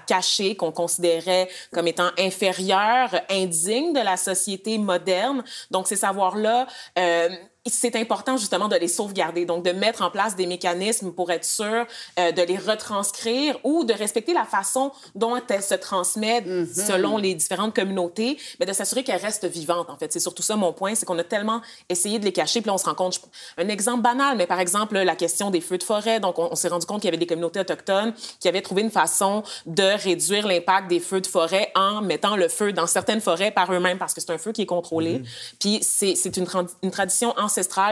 [0.55, 5.43] qu'on considérait comme étant inférieurs, indignes de la société moderne.
[5.71, 6.67] Donc, ces savoirs-là...
[6.97, 7.29] euh,
[7.69, 11.45] c'est important justement de les sauvegarder, donc de mettre en place des mécanismes pour être
[11.45, 11.85] sûr
[12.19, 16.67] euh, de les retranscrire ou de respecter la façon dont elles se transmettent Mhm.
[16.73, 19.89] selon les différentes communautés, mais de s'assurer qu'elles restent vivantes.
[19.89, 22.61] En fait, c'est surtout ça mon point, c'est qu'on a tellement essayé de les cacher,
[22.61, 23.19] puis là, on se rend compte.
[23.57, 26.19] Un exemple banal, mais par exemple la question des feux de forêt.
[26.19, 28.81] Donc, on, on s'est rendu compte qu'il y avait des communautés autochtones qui avaient trouvé
[28.81, 33.21] une façon de réduire l'impact des feux de forêt en mettant le feu dans certaines
[33.21, 35.21] forêts par eux-mêmes parce que c'est un feu qui est contrôlé.
[35.59, 36.47] Puis c'est une,
[36.83, 37.33] une tradition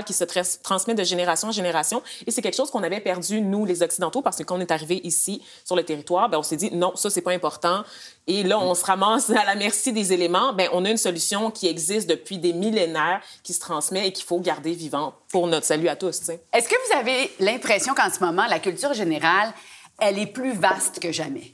[0.06, 0.24] qui se
[0.62, 2.02] transmet de génération en génération.
[2.26, 4.72] Et c'est quelque chose qu'on avait perdu, nous, les Occidentaux, parce que quand on est
[4.72, 7.84] arrivé ici, sur le territoire, ben, on s'est dit non, ça, c'est pas important.
[8.28, 10.54] Et là, on se ramasse à la merci des éléments.
[10.54, 14.26] Ben, on a une solution qui existe depuis des millénaires, qui se transmet et qu'il
[14.26, 16.30] faut garder vivante pour notre salut à tous.
[16.54, 19.54] Est-ce que vous avez l'impression qu'en ce moment, la culture générale,
[20.00, 21.52] elle est plus vaste que jamais?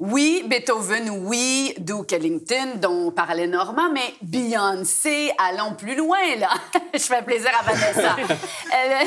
[0.00, 6.48] Oui, Beethoven, oui, Duke Ellington, dont on parlait Normand, mais Beyoncé, allons plus loin, là.
[6.94, 8.16] Je fais plaisir à Vanessa.
[8.72, 9.04] Euh,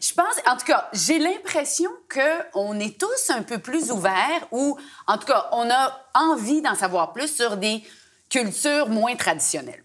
[0.00, 4.76] je pense, en tout cas, j'ai l'impression qu'on est tous un peu plus ouverts ou,
[5.06, 7.82] en tout cas, on a envie d'en savoir plus sur des
[8.30, 9.84] cultures moins traditionnelles.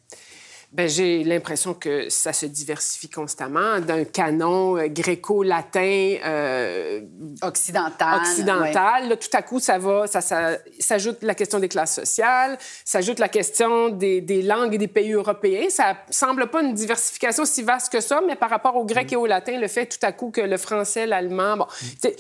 [0.72, 7.02] Ben, j'ai l'impression que ça se diversifie constamment d'un canon euh, gréco-latin euh,
[7.42, 8.22] Occidentales.
[8.22, 9.10] occidental.
[9.10, 12.56] Là, tout à coup, ça va, ça, ça s'ajoute la question des classes sociales,
[12.86, 15.70] s'ajoute la question des, des langues et des pays européens.
[15.70, 19.16] Ça semble pas une diversification si vaste que ça, mais par rapport au grec et
[19.16, 21.66] au latin, le fait tout à coup que le français, l'allemand, bon,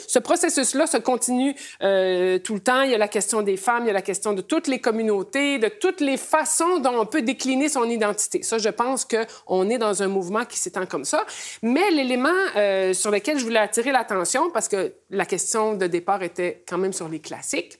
[0.07, 2.81] ce processus-là se continue euh, tout le temps.
[2.81, 4.79] Il y a la question des femmes, il y a la question de toutes les
[4.79, 8.38] communautés, de toutes les façons dont on peut décliner son identité.
[8.43, 11.25] Ça, je pense qu'on est dans un mouvement qui s'étend comme ça.
[11.61, 16.23] Mais l'élément euh, sur lequel je voulais attirer l'attention, parce que la question de départ
[16.23, 17.79] était quand même sur les classiques,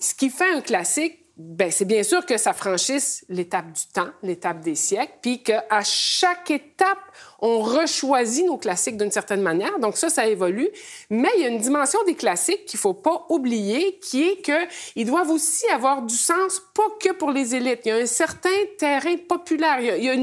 [0.00, 4.08] ce qui fait un classique, ben, c'est bien sûr que ça franchisse l'étape du temps,
[4.22, 6.98] l'étape des siècles, puis qu'à chaque étape,
[7.40, 9.78] on rechoisit nos classiques d'une certaine manière.
[9.78, 10.70] Donc ça, ça évolue.
[11.10, 15.06] Mais il y a une dimension des classiques qu'il faut pas oublier, qui est qu'ils
[15.06, 17.80] doivent aussi avoir du sens, pas que pour les élites.
[17.84, 19.80] Il y a un certain terrain populaire.
[19.80, 20.14] Il y a,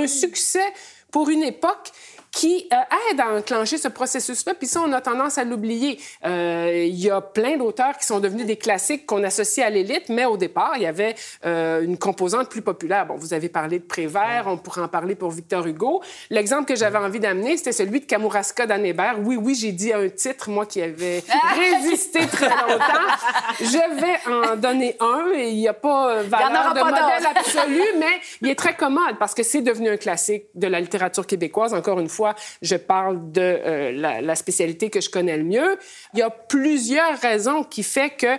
[0.00, 0.72] un succès
[1.10, 1.92] pour une époque
[2.34, 2.76] qui euh,
[3.10, 4.54] aide à enclencher ce processus-là.
[4.54, 6.00] Puis ça, on a tendance à l'oublier.
[6.26, 10.08] Euh, il y a plein d'auteurs qui sont devenus des classiques qu'on associe à l'élite,
[10.08, 11.14] mais au départ, il y avait
[11.46, 13.06] euh, une composante plus populaire.
[13.06, 16.02] Bon, vous avez parlé de Prévert, on pourrait en parler pour Victor Hugo.
[16.28, 19.16] L'exemple que j'avais envie d'amener, c'était celui de Kamouraska d'Annébert.
[19.22, 21.22] Oui, oui, j'ai dit un titre, moi qui avais
[21.54, 23.12] résisté très longtemps.
[23.60, 27.26] Je vais en donner un et il n'y a pas euh, valeur de pas modèle
[27.36, 31.26] absolu, mais il est très commode parce que c'est devenu un classique de la littérature
[31.26, 31.74] québécoise.
[31.74, 32.08] Encore une
[32.62, 35.78] je parle de euh, la, la spécialité que je connais le mieux.
[36.12, 38.38] Il y a plusieurs raisons qui fait que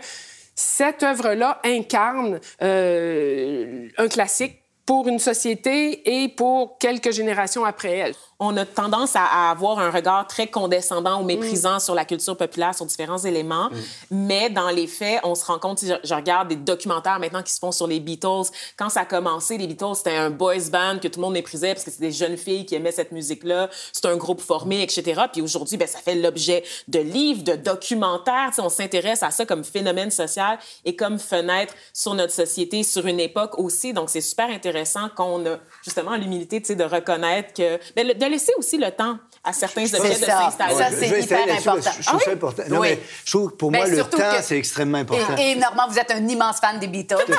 [0.56, 8.15] cette œuvre-là incarne euh, un classique pour une société et pour quelques générations après elle.
[8.39, 12.38] on a tendance à, à avoir un regard très condescendant ou méprisant sur la culture
[12.38, 13.69] populaire, sur différents éléments.
[14.12, 17.41] Mais dans les faits, on se rend compte, si je, je regarde des documentaires maintenant
[17.41, 18.52] qui se font sur les Beatles.
[18.78, 21.74] Quand ça a commencé, les Beatles, c'était un boys band que tout le monde méprisait
[21.74, 23.69] parce que c'était des jeunes filles qui aimaient cette musique-là.
[23.91, 25.21] C'est un groupe formé, etc.
[25.32, 28.52] Puis aujourd'hui, ben, ça fait l'objet de livres, de documentaires.
[28.60, 33.19] On s'intéresse à ça comme phénomène social et comme fenêtre sur notre société, sur une
[33.19, 33.91] époque aussi.
[33.93, 34.75] Donc, c'est super intéressant
[35.16, 37.80] qu'on a justement l'humilité de reconnaître que...
[37.96, 40.40] ben, de laisser aussi le temps à certains objets de ça.
[40.52, 40.76] s'installer.
[40.76, 41.92] Ça, c'est hyper important.
[42.00, 42.34] Je trouve Ah ça oui?
[42.34, 42.64] important.
[42.70, 42.88] Non, Oui.
[42.90, 45.36] mais je trouve que pour Ben, moi, le temps, que- c'est extrêmement important.
[45.38, 47.38] Et, et Normand, vous êtes un immense fan des Beatles, là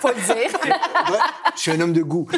[0.00, 0.50] faut le dire.
[1.10, 1.18] Ouais,
[1.54, 2.26] je suis un homme de goût.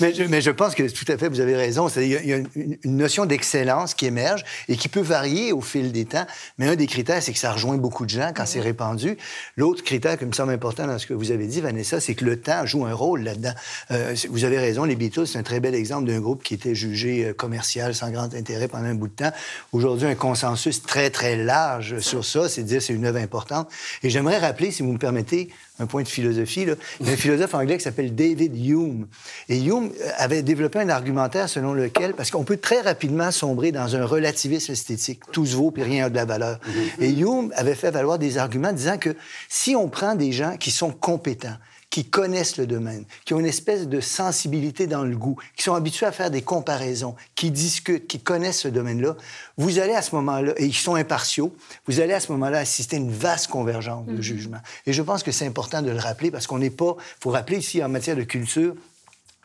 [0.00, 1.88] Mais, mais, je, mais je pense que tout à fait, vous avez raison.
[1.96, 2.48] Il y a, une,
[2.82, 6.26] une notion d'excellence qui émerge et qui peut varier au fil des temps.
[6.58, 9.16] Mais un des critères, c'est que ça rejoint beaucoup de gens quand c'est répandu.
[9.56, 12.24] L'autre critère qui me semble important dans ce que vous avez dit, Vanessa, c'est que
[12.24, 13.52] le temps joue un rôle là-dedans.
[13.90, 16.74] Euh, vous avez raison, les Beatles, c'est un très bel exemple d'un groupe qui était
[16.74, 19.32] jugé euh, commercial, sans grand intérêt pendant un bout de temps.
[19.72, 23.68] Aujourd'hui, un consensus très, très large sur ça, c'est de dire c'est une œuvre importante.
[24.02, 26.64] Et j'aimerais rappeler, si vous me permettez, un point de philosophie.
[26.64, 26.74] Là.
[27.00, 29.06] Il y a un philosophe anglais qui s'appelle David Hume.
[29.48, 33.72] Et Hume euh, avait développé un argumentaire selon lequel, parce qu'on peut très rapidement sombrer
[33.72, 35.22] dans un relativisme esthétique.
[35.32, 36.60] Tout se vaut, puis rien n'a de la valeur.
[37.00, 39.16] Et Hume avait fait valoir des arguments disant que
[39.48, 41.56] si on prend des gens qui sont compétents,
[41.92, 45.74] qui connaissent le domaine, qui ont une espèce de sensibilité dans le goût, qui sont
[45.74, 49.14] habitués à faire des comparaisons, qui discutent, qui connaissent ce domaine-là,
[49.58, 51.54] vous allez à ce moment-là, et ils sont impartiaux,
[51.86, 54.56] vous allez à ce moment-là assister à une vaste convergence de jugement.
[54.86, 57.58] Et je pense que c'est important de le rappeler parce qu'on n'est pas, faut rappeler
[57.58, 58.74] ici en matière de culture,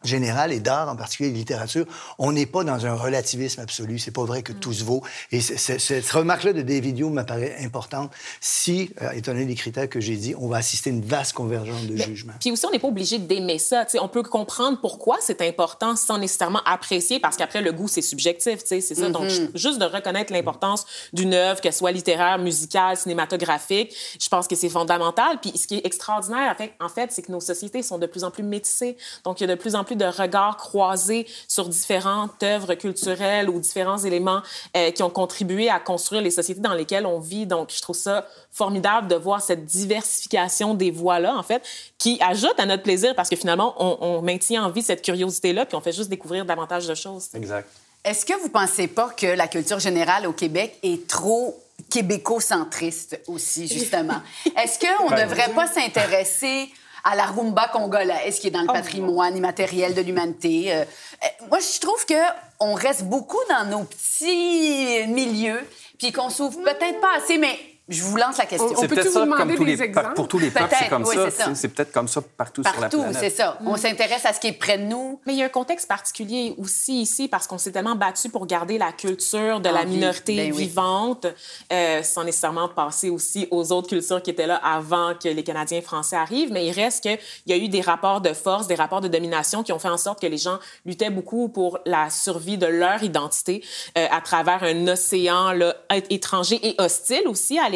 [0.04, 1.86] générale et d'art, en particulier de littérature,
[2.20, 4.00] on n'est pas dans un relativisme absolu.
[4.00, 5.02] C'est pas vrai que tout se vaut.
[5.32, 10.00] Et cette remarque-là de David Hume m'apparaît importante si, euh, étant donné des critères que
[10.00, 12.34] j'ai dit, on va assister à une vaste convergence de jugement.
[12.40, 13.86] Puis aussi, on n'est pas obligé d'aimer ça.
[13.86, 14.00] tu sais.
[14.00, 18.60] on peut comprendre pourquoi c'est important sans nécessairement apprécier, parce qu'après, le goût, c'est subjectif.
[18.62, 19.10] tu sais, C'est ça.
[19.10, 24.48] Donc, je- juste de reconnaître l'importance d'une œuvre, qu'elle soit littéraire, musicale, cinématographique, je pense
[24.48, 25.40] que c'est fondamental.
[25.42, 28.06] Puis ce qui est extraordinaire, en fait, en fait c'est que nos sociétés sont de
[28.06, 28.96] plus en plus métissées.
[29.24, 33.50] Donc, il y a de plus en plus de regards croisés sur différentes œuvres culturelles
[33.50, 34.42] ou différents éléments
[34.76, 37.46] euh, qui ont contribué à construire les sociétés dans lesquelles on vit.
[37.46, 41.62] Donc, je trouve ça formidable de voir cette diversification des voix-là, en fait,
[41.98, 45.66] qui ajoute à notre plaisir parce que finalement, on, on maintient en vie cette curiosité-là,
[45.66, 47.30] puis on fait juste découvrir davantage de choses.
[47.34, 47.68] Exact.
[48.04, 53.68] Est-ce que vous pensez pas que la culture générale au Québec est trop québéco-centriste aussi,
[53.68, 54.22] justement?
[54.58, 56.70] Est-ce qu'on ne Ben, devrait pas s'intéresser
[57.10, 60.74] à la rumba congolaise qui est dans le patrimoine immatériel de l'humanité?
[60.74, 62.22] Euh, euh, moi, je trouve que
[62.60, 65.62] on reste beaucoup dans nos petits milieux,
[65.98, 67.58] puis qu'on s'ouvre peut-être pas assez, mais
[67.90, 68.70] je vous lance la question.
[68.78, 70.14] On peut-tu vous demander des les, exemples?
[70.14, 71.56] pour tous les peuples, c'est Peut-être, comme oui, ça.
[71.56, 73.18] c'est peut-être comme ça partout, sur la Partout, planète.
[73.20, 73.58] c'est ça.
[73.66, 75.20] On s'intéresse à ce qui est près de nous.
[75.26, 78.46] Mais il y a un contexte particulier aussi ici parce qu'on s'est tellement battu pour
[78.46, 79.96] garder la culture de En la vie.
[79.96, 80.64] minorité Ben oui.
[80.68, 81.28] vivante,
[81.72, 85.82] euh, sans nécessairement passer aussi aux autres cultures qui étaient là avant que les Canadiens
[85.82, 86.52] français arrivent.
[86.52, 89.64] Mais il reste qu'il y a eu des rapports de force, des rapports de domination
[89.64, 93.02] qui ont fait en sorte que les gens luttaient beaucoup pour la survie de leur
[93.04, 93.64] identité
[93.98, 95.74] euh, à travers un océan là,
[96.10, 97.70] étranger et hostile aussi à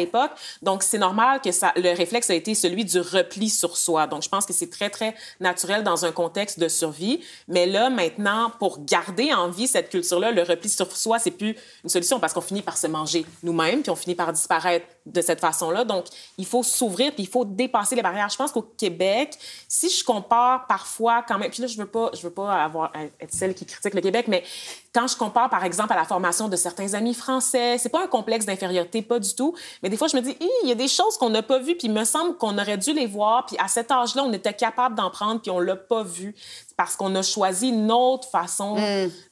[0.62, 4.06] Donc, c'est normal que ça, le réflexe a été celui du repli sur soi.
[4.06, 7.20] Donc, je pense que c'est très, très naturel dans un contexte de survie.
[7.48, 11.56] Mais là, maintenant, pour garder en vie cette culture-là, le repli sur soi, c'est plus
[11.84, 15.20] une solution parce qu'on finit par se manger nous-mêmes, puis on finit par disparaître de
[15.20, 15.84] cette façon-là.
[15.84, 16.06] Donc,
[16.38, 18.28] il faut s'ouvrir, puis il faut dépasser les barrières.
[18.28, 19.36] Je pense qu'au Québec,
[19.68, 22.70] si je compare parfois quand même, puis là, je veux pas, je veux pas
[23.20, 24.44] être celle qui critique le Québec, mais
[24.94, 28.06] quand je compare, par exemple, à la formation de certains amis français, c'est pas un
[28.06, 30.88] complexe d'infériorité, pas du tout, mais des fois, je me dis, il y a des
[30.88, 33.56] choses qu'on n'a pas vues, puis il me semble qu'on aurait dû les voir, puis
[33.58, 36.34] à cet âge-là, on était capable d'en prendre, puis on l'a pas vu
[36.76, 38.76] parce qu'on a choisi une autre façon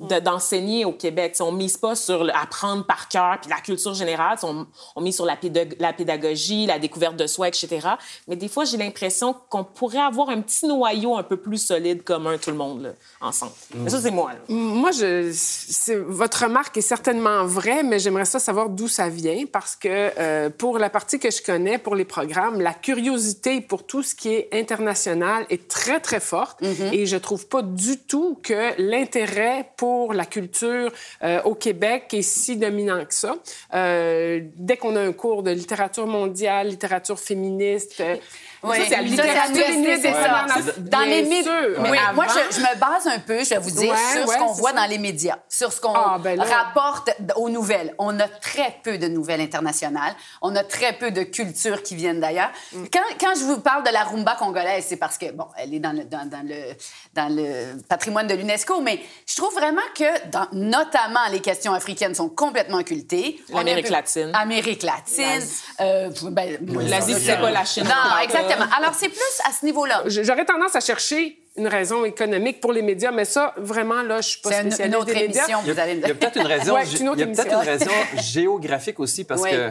[0.01, 1.33] de- d'enseigner au Québec.
[1.33, 5.01] T'sais, on mise pas sur le- apprendre par cœur, puis la culture générale, on, on
[5.01, 7.89] mise sur la, pédag- la pédagogie, la découverte de soi, etc.
[8.29, 12.03] Mais des fois, j'ai l'impression qu'on pourrait avoir un petit noyau un peu plus solide
[12.03, 13.53] commun, tout le monde, là, ensemble.
[13.75, 14.33] Mais ça, c'est moi.
[14.33, 14.39] là.
[14.49, 19.45] Moi, je, c'est- votre remarque est certainement vraie, mais j'aimerais ça savoir d'où ça vient
[19.51, 23.85] parce que euh, pour la partie que je connais, pour les programmes, la curiosité pour
[23.87, 26.59] tout ce qui est international est très, très forte
[26.93, 32.23] et je trouve pas du tout que l'intérêt pour la culture euh, au Québec est
[32.23, 33.37] si dominant que ça.
[33.75, 38.03] Euh, dès qu'on a un cours de littérature mondiale, littérature féministe...
[38.65, 39.23] euh, Oui, ça, c'est ça.
[40.11, 40.75] internationale.
[40.79, 41.43] Dans les médias.
[41.43, 44.19] sûr, mais Oui, moi, je, je me base un peu, je vais vous dire, Ouais,
[44.19, 44.77] sur ouais, ce qu'on voit ça.
[44.77, 47.95] dans les médias, sur ce qu'on Ah, ben rapporte aux nouvelles.
[47.99, 50.15] On a très peu de nouvelles internationales.
[50.43, 52.51] On a très peu de cultures qui viennent d'ailleurs.
[52.73, 52.85] Mm.
[52.93, 55.81] Quand, quand je vous parle de la rumba congolaise, c'est parce que, bon, elle est
[55.81, 56.75] dans le, dans, dans le,
[57.15, 62.15] dans le patrimoine de l'UNESCO, mais je trouve vraiment que, dans, notamment, les questions africaines
[62.15, 63.41] sont complètement occultées.
[63.53, 64.31] L'Amérique latine.
[64.35, 65.43] Amérique latine.
[65.81, 67.85] euh, ben, L'Asie, c'est pas la Chine.
[67.85, 68.50] Non, exactement.
[68.77, 70.03] Alors, c'est plus à ce niveau-là.
[70.07, 74.29] J'aurais tendance à chercher une raison économique pour les médias, mais ça, vraiment, là, je
[74.29, 76.01] suis pas C'est une, une spécialiste autre des émission, Il y vous a, allez il
[76.01, 77.91] y a peut-être une raison, Ouais, c'est une autre il y a peut-être une raison
[78.23, 79.71] géographique aussi parce Oui, que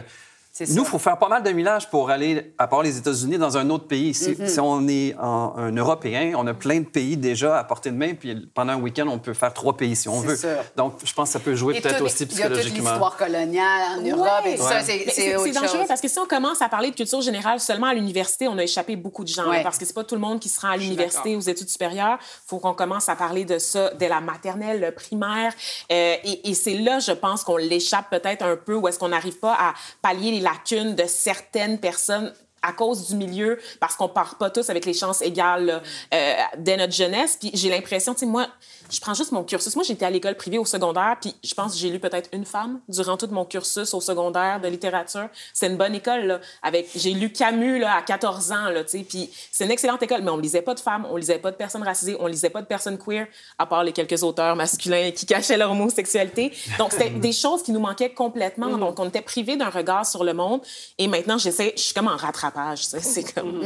[0.58, 0.84] nous, il ça.
[0.84, 3.86] faut faire pas mal de millages pour aller, à part les États-Unis, dans un autre
[3.86, 4.12] pays.
[4.14, 4.48] Si, Mm-hmm.
[4.48, 7.96] si on est en- un Européen, on a plein de pays déjà à portée de
[7.96, 10.36] main, puis pendant un week-end, on peut faire trois pays si on veut.
[10.36, 10.48] sûr.
[10.76, 12.90] Donc, je pense que ça peut jouer peut-être aussi Il y a toute psychologiquement.
[12.90, 14.82] l'histoire coloniale en Europe et tout ça, Ouais.
[14.84, 15.88] c'est Mais c'est dangereux chose.
[15.88, 18.62] parce que si on commence à parler de culture générale seulement à l'université, on a
[18.64, 19.48] échappé beaucoup de gens.
[19.48, 19.58] Ouais.
[19.58, 21.68] là, parce que c'est pas tout le monde qui se rend à l'université, aux études
[21.70, 22.18] supérieures.
[22.20, 25.52] Il faut qu'on commence à parler de ça dès la maternelle, le primaire.
[25.92, 29.08] Euh, et et c'est là, je pense, qu'on l'échappe peut-être un peu, ou est-ce qu'on
[29.08, 34.08] n'arrive pas à pallier les lacunes de certaines personnes à cause du milieu, parce qu'on
[34.08, 37.38] part pas tous avec les chances égales euh, dès notre jeunesse.
[37.40, 38.48] Puis j'ai l'impression, tu sais, moi,
[38.90, 39.74] je prends juste mon cursus.
[39.76, 42.44] Moi, j'étais à l'école privée au secondaire, puis je pense que j'ai lu peut-être une
[42.44, 45.28] femme durant tout mon cursus au secondaire de littérature.
[45.54, 46.40] C'est une bonne école, là.
[46.62, 49.06] Avec, j'ai lu Camus, là, à 14 ans, là, tu sais.
[49.08, 51.56] Puis c'est une excellente école, mais on lisait pas de femmes, on lisait pas de
[51.56, 53.26] personnes racisées, on lisait pas de personnes queer,
[53.58, 56.52] à part les quelques auteurs masculins qui cachaient leur homosexualité.
[56.78, 58.76] Donc, c'était des choses qui nous manquaient complètement.
[58.76, 60.60] Donc, on était privés d'un regard sur le monde.
[60.98, 62.82] Et maintenant, j'essaie, je suis comme en rattrapage.
[62.84, 63.60] C'est comme...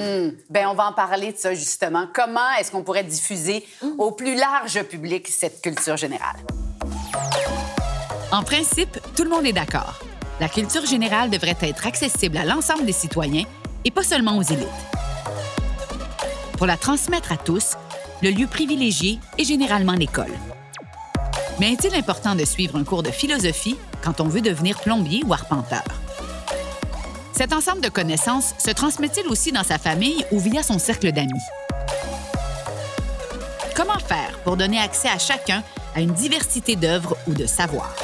[0.51, 2.07] Ben, on va en parler de ça, justement.
[2.13, 3.65] Comment est-ce qu'on pourrait diffuser
[3.99, 5.14] au plus large public?
[5.29, 6.37] Cette culture générale?
[8.33, 10.01] En principe, tout le monde est d'accord.
[10.41, 13.45] La culture générale devrait être accessible à l'ensemble des citoyens
[13.85, 14.67] et pas seulement aux élites.
[16.59, 17.75] Pour la transmettre à tous,
[18.23, 20.33] le lieu privilégié est généralement l'école.
[21.61, 25.33] Mais est-il important de suivre un cours de philosophie quand on veut devenir plombier ou
[25.33, 25.85] arpenteur?
[27.33, 31.31] Cet ensemble de connaissances se transmet-il aussi dans sa famille ou via son cercle d'amis?
[33.77, 35.65] Comment faire pour donner accès à chacun
[35.97, 37.97] à une diversité d'œuvres ou de savoirs?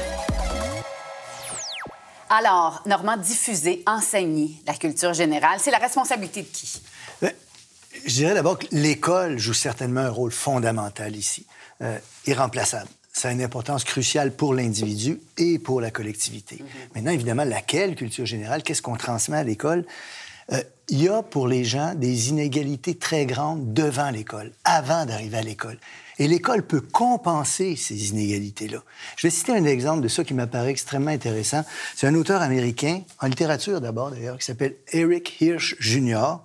[2.29, 6.83] Alors, Normand, diffuser, enseigner la culture générale, c'est la responsabilité de qui?
[7.23, 7.33] Ben,
[8.05, 11.47] je dirais d'abord que l'école joue certainement un rôle fondamental ici,
[11.83, 12.89] euh, irremplaçable.
[13.13, 16.57] Ça a une importance cruciale pour l'individu et pour la collectivité.
[16.57, 16.95] Mm-hmm.
[16.97, 18.65] Maintenant, évidemment, laquelle culture générale?
[18.65, 19.85] Qu'est-ce qu'on transmet à l'école?
[20.53, 25.39] Euh, il y a pour les gens des inégalités très grandes devant l'école, avant d'arriver
[25.39, 25.79] à l'école.
[26.19, 28.83] Et l'école peut compenser ces inégalités-là.
[29.17, 31.65] Je vais citer un exemple de ça qui m'apparaît extrêmement intéressant.
[31.97, 36.41] C'est un auteur américain, en littérature d'abord d'ailleurs, qui s'appelle Eric Hirsch Jr.,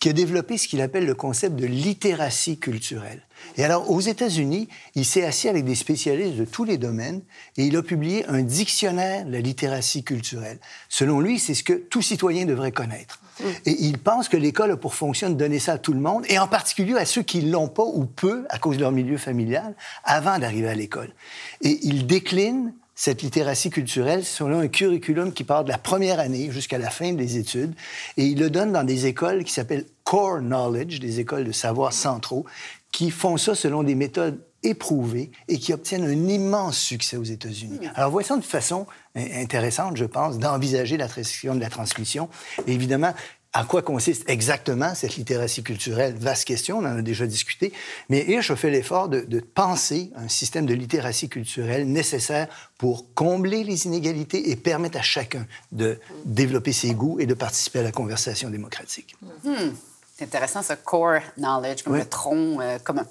[0.00, 3.22] qui a développé ce qu'il appelle le concept de littératie culturelle.
[3.56, 7.22] Et alors, aux États-Unis, il s'est assis avec des spécialistes de tous les domaines
[7.56, 10.58] et il a publié un dictionnaire de la littératie culturelle.
[10.88, 13.20] Selon lui, c'est ce que tout citoyen devrait connaître.
[13.66, 16.24] Et il pense que l'école a pour fonction de donner ça à tout le monde,
[16.28, 19.18] et en particulier à ceux qui l'ont pas ou peu à cause de leur milieu
[19.18, 19.74] familial,
[20.04, 21.12] avant d'arriver à l'école.
[21.60, 26.50] Et il décline cette littératie culturelle selon un curriculum qui part de la première année
[26.50, 27.74] jusqu'à la fin des études.
[28.16, 31.92] Et il le donne dans des écoles qui s'appellent Core Knowledge, des écoles de savoir
[31.92, 32.46] centraux,
[32.90, 37.80] qui font ça selon des méthodes éprouvées et qui obtiennent un immense succès aux États-Unis.
[37.94, 42.28] Alors, voici une façon intéressante, je pense, d'envisager la question de la transmission.
[42.66, 43.14] évidemment,
[43.56, 46.14] à quoi consiste exactement cette littératie culturelle?
[46.18, 47.72] Vaste question, on en a déjà discuté.
[48.10, 53.06] Mais Hirsch a fait l'effort de, de, penser un système de littératie culturelle nécessaire pour
[53.14, 57.82] combler les inégalités et permettre à chacun de développer ses goûts et de participer à
[57.82, 59.16] la conversation démocratique.
[59.42, 59.70] Hmm.
[60.18, 63.06] C'est intéressant, ce core knowledge, comme le tronc euh, commun.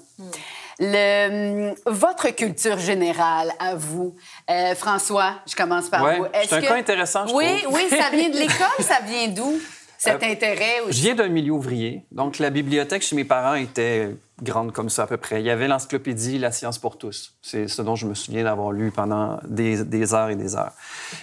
[0.78, 4.14] Le, votre culture générale à vous,
[4.48, 6.26] euh, François, je commence par ouais, vous.
[6.44, 6.66] C'est un que...
[6.66, 7.74] cas intéressant, je oui, trouve.
[7.74, 9.60] Oui, ça vient de l'école, ça vient d'où?
[9.98, 10.98] Cet Euh, intérêt aussi.
[10.98, 12.02] Je viens d'un milieu ouvrier.
[12.12, 14.08] Donc, la bibliothèque chez mes parents était
[14.42, 15.40] grande comme ça à peu près.
[15.40, 17.34] Il y avait l'encyclopédie La science pour tous.
[17.42, 20.72] C'est ce dont je me souviens d'avoir lu pendant des, des, heures et des heures.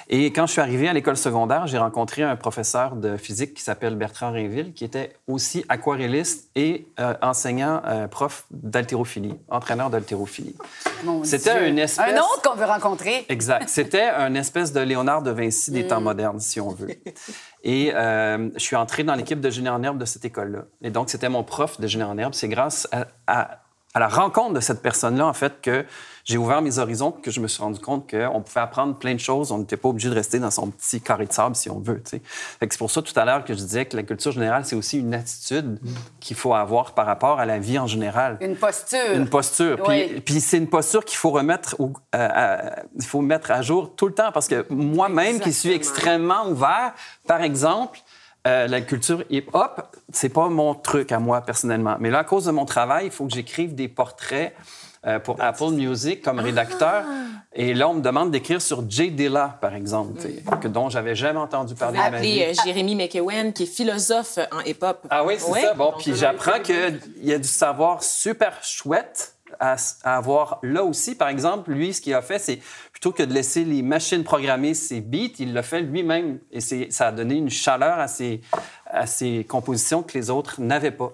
[0.10, 3.62] Et quand je suis arrivé à l'école secondaire, j'ai rencontré un professeur de physique qui
[3.62, 10.56] s'appelle Bertrand Rainville, qui était aussi aquarelliste et euh, enseignant, euh, prof d'haltérophilie, entraîneur d'haltérophilie.
[11.24, 12.14] C'était une espèce...
[12.14, 13.26] Un autre qu'on veut rencontrer.
[13.30, 13.70] Exact.
[13.70, 16.90] C'était une espèce de Léonard de Vinci des temps modernes, si on veut.
[17.64, 20.66] Et euh, je suis entré dans l'équipe de génie en herbe de cette école-là.
[20.82, 22.34] Et donc, c'était mon prof de génie en herbe.
[22.34, 23.60] C'est grâce à, à,
[23.94, 25.86] à, la rencontre de cette personne-là, en fait, que
[26.26, 29.20] j'ai ouvert mes horizons, que je me suis rendu compte qu'on pouvait apprendre plein de
[29.20, 29.52] choses.
[29.52, 32.02] On n'était pas obligé de rester dans son petit carré de sable, si on veut.
[32.06, 35.00] C'est pour ça, tout à l'heure, que je disais que la culture générale, c'est aussi
[35.00, 35.80] une attitude
[36.22, 38.38] qu'il faut avoir par rapport à la vie en général.
[38.40, 39.12] Une posture.
[39.14, 39.84] Une posture.
[39.88, 40.08] Oui.
[40.08, 43.62] Puis, puis c'est une posture qu'il faut remettre, au, euh, à, il faut mettre à
[43.62, 46.94] jour tout le temps, parce que moi-même, qui suis extrêmement ouvert,
[47.28, 48.00] par exemple,
[48.48, 49.82] euh, la culture hip-hop,
[50.12, 51.96] c'est pas mon truc à moi personnellement.
[52.00, 54.54] Mais là, à cause de mon travail, il faut que j'écrive des portraits
[55.06, 57.04] euh, pour Apple Music comme rédacteur.
[57.54, 60.14] Et là, on me demande d'écrire sur Jay Dilla, par exemple,
[60.62, 62.42] que, dont j'avais jamais entendu parler de ma vie.
[62.42, 65.06] Appelé euh, Jérémy McEwen, qui est philosophe en hip-hop.
[65.10, 65.62] Ah oui, c'est Ouais.
[65.62, 65.74] ça.
[65.74, 71.16] Bon, puis j'apprends qu'il y a du savoir super chouette à, à avoir là aussi.
[71.16, 72.60] Par exemple, lui, ce qu'il a fait, c'est
[72.92, 76.40] plutôt que de laisser les machines programmer ses beats, il l'a fait lui-même.
[76.52, 78.42] Et c'est- ça a donné une chaleur à ses,
[78.88, 81.14] à ses compositions que les autres n'avaient pas.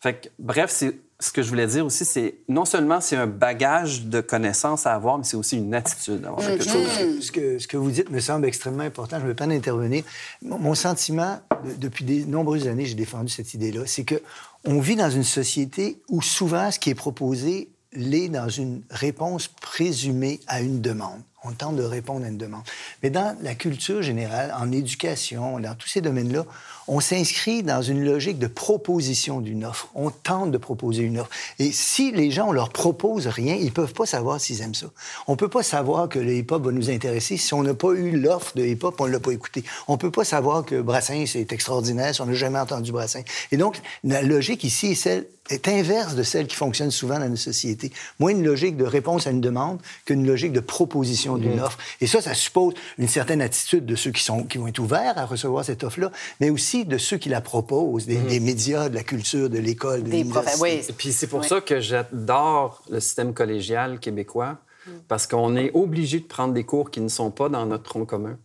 [0.00, 3.26] Fait que, bref, c'est ce que je voulais dire aussi, c'est non seulement c'est un
[3.26, 7.20] bagage de connaissances à avoir, mais c'est aussi une attitude à avoir quelque chose.
[7.20, 9.18] Ce que, ce que vous dites me semble extrêmement important.
[9.18, 10.02] Je ne veux pas en intervenir.
[10.40, 14.14] Mon, mon sentiment, de- depuis de nombreuses années, j'ai défendu cette idée-là, c'est que
[14.64, 19.48] on vit dans une société où souvent ce qui est proposé l'est dans une réponse
[19.48, 21.22] présumée à une demande.
[21.42, 22.62] On tente de répondre à une demande.
[23.02, 26.44] Mais dans la culture générale, en éducation, dans tous ces domaines-là,
[26.90, 29.88] on s'inscrit dans une logique de proposition d'une offre.
[29.94, 31.30] On tente de proposer une offre.
[31.60, 34.88] Et si les gens, on leur propose rien, ils peuvent pas savoir s'ils aiment ça.
[35.28, 38.18] On peut pas savoir que le hip-hop va nous intéresser si on n'a pas eu
[38.18, 39.62] l'offre de hip-hop, on l'a pas écouté.
[39.86, 43.22] On peut pas savoir que Brassens, c'est extraordinaire si on n'a jamais entendu Brassens.
[43.52, 47.28] Et donc, la logique ici est, celle, est inverse de celle qui fonctionne souvent dans
[47.28, 47.92] nos sociétés.
[48.18, 51.78] Moins une logique de réponse à une demande qu'une logique de proposition d'une offre.
[52.00, 55.16] Et ça, ça suppose une certaine attitude de ceux qui, sont, qui vont être ouverts
[55.18, 56.10] à recevoir cette offre-là,
[56.40, 60.02] mais aussi de ceux qui la proposent, des, des médias, de la culture, de l'école,
[60.04, 60.24] de Des
[60.60, 60.80] oui.
[60.88, 61.48] Et puis c'est pour Oui.
[61.48, 64.58] ça que j'adore le système collégial québécois,
[65.08, 68.06] parce qu'on est obligé de prendre des cours qui ne sont pas dans notre tronc
[68.06, 68.38] commun.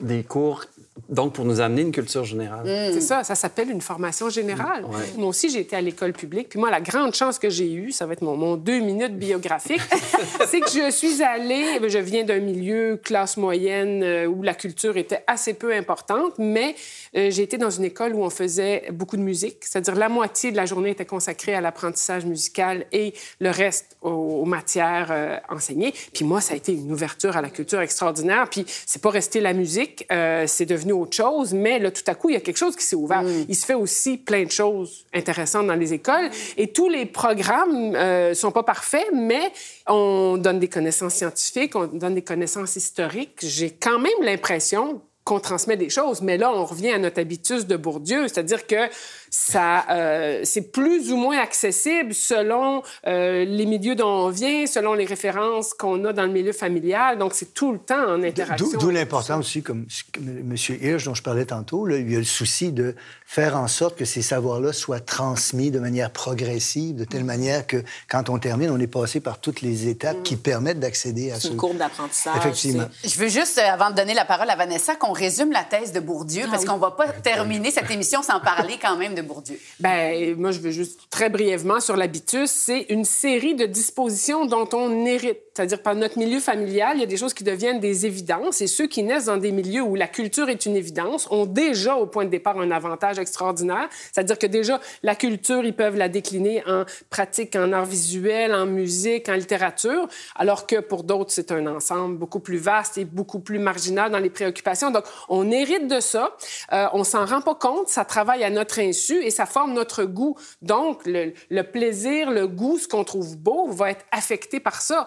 [0.00, 0.64] Des cours
[1.08, 2.62] donc pour nous amener une culture générale.
[2.92, 4.84] C'est ça, ça s'appelle une formation générale.
[4.84, 4.98] Ouais.
[5.16, 6.48] Moi aussi, j'ai été à l'école publique.
[6.48, 9.16] Puis moi, la grande chance que j'ai eue, ça va être mon, mon deux minutes
[9.16, 9.80] biographique,
[10.46, 14.96] c'est que je suis allée, je viens d'un milieu classe moyenne euh, où la culture
[14.96, 16.74] était assez peu importante, mais
[17.16, 20.50] euh, j'ai été dans une école où on faisait beaucoup de musique, c'est-à-dire la moitié
[20.52, 25.36] de la journée était consacrée à l'apprentissage musical et le reste aux, aux matières euh,
[25.48, 25.92] enseignées.
[26.12, 28.48] Puis moi, ça a été une ouverture à la culture extraordinaire.
[28.50, 32.14] Puis c'est pas resté la musique, euh, c'est devenu autre chose, mais là, tout à
[32.14, 33.24] coup, il y a quelque chose qui s'est ouvert.
[33.48, 37.94] Il se fait aussi plein de choses intéressantes dans les écoles et tous les programmes
[37.94, 39.52] euh, sont pas parfaits, mais
[39.86, 43.38] on donne des connaissances scientifiques, on donne des connaissances historiques.
[43.40, 45.00] J'ai quand même l'impression
[45.30, 48.88] qu'on transmet des choses, mais là, on revient à notre habitus de Bourdieu, c'est-à-dire que
[49.30, 54.94] ça, euh, c'est plus ou moins accessible selon euh, les milieux dont on vient, selon
[54.94, 57.16] les références qu'on a dans le milieu familial.
[57.16, 58.66] Donc, c'est tout le temps en interaction.
[58.80, 59.86] D'où l'importance aussi, comme
[60.18, 60.54] M.
[60.82, 63.96] Hirsch, dont je parlais tantôt, là, il y a le souci de faire en sorte
[63.96, 67.06] que ces savoirs-là soient transmis de manière progressive, de Mm.
[67.06, 70.80] telle manière que quand on termine, on est passé par toutes les étapes qui permettent
[70.80, 71.52] d'accéder à C'est ce...
[71.52, 72.36] une courbe d'apprentissage.
[72.38, 72.88] Effectivement.
[73.02, 75.64] c'est- Je veux juste, euh, avant de donner la parole à Vanessa, qu'on résume la
[75.64, 79.22] thèse de Bourdieu, parce qu'on va pas terminer cette émission sans parler quand même de
[79.22, 79.58] Bourdieu.
[79.80, 82.50] Ben, moi, je veux juste très brièvement sur l'habitus.
[82.50, 85.38] C'est une série de dispositions dont on hérite.
[85.54, 88.66] C'est-à-dire, par notre milieu familial, il y a des choses qui deviennent des évidences et
[88.66, 92.06] ceux qui naissent dans des milieux où la culture est une évidence ont déjà, au
[92.06, 93.88] point de départ, un avantage extraordinaire.
[94.12, 98.66] C'est-à-dire que déjà, la culture, ils peuvent la décliner en pratique, en art visuel, en
[98.66, 103.40] musique, en littérature, alors que pour d'autres, c'est un ensemble beaucoup plus vaste et beaucoup
[103.40, 104.90] plus marginal dans les préoccupations.
[104.90, 106.36] Donc, on hérite de ça.
[106.72, 107.88] Euh, on s'en rend pas compte.
[107.88, 110.36] Ça travaille à notre insu et ça forme notre goût.
[110.62, 115.06] Donc, le, plaisir, le goût, ce qu'on trouve beau, va être affecté par ça.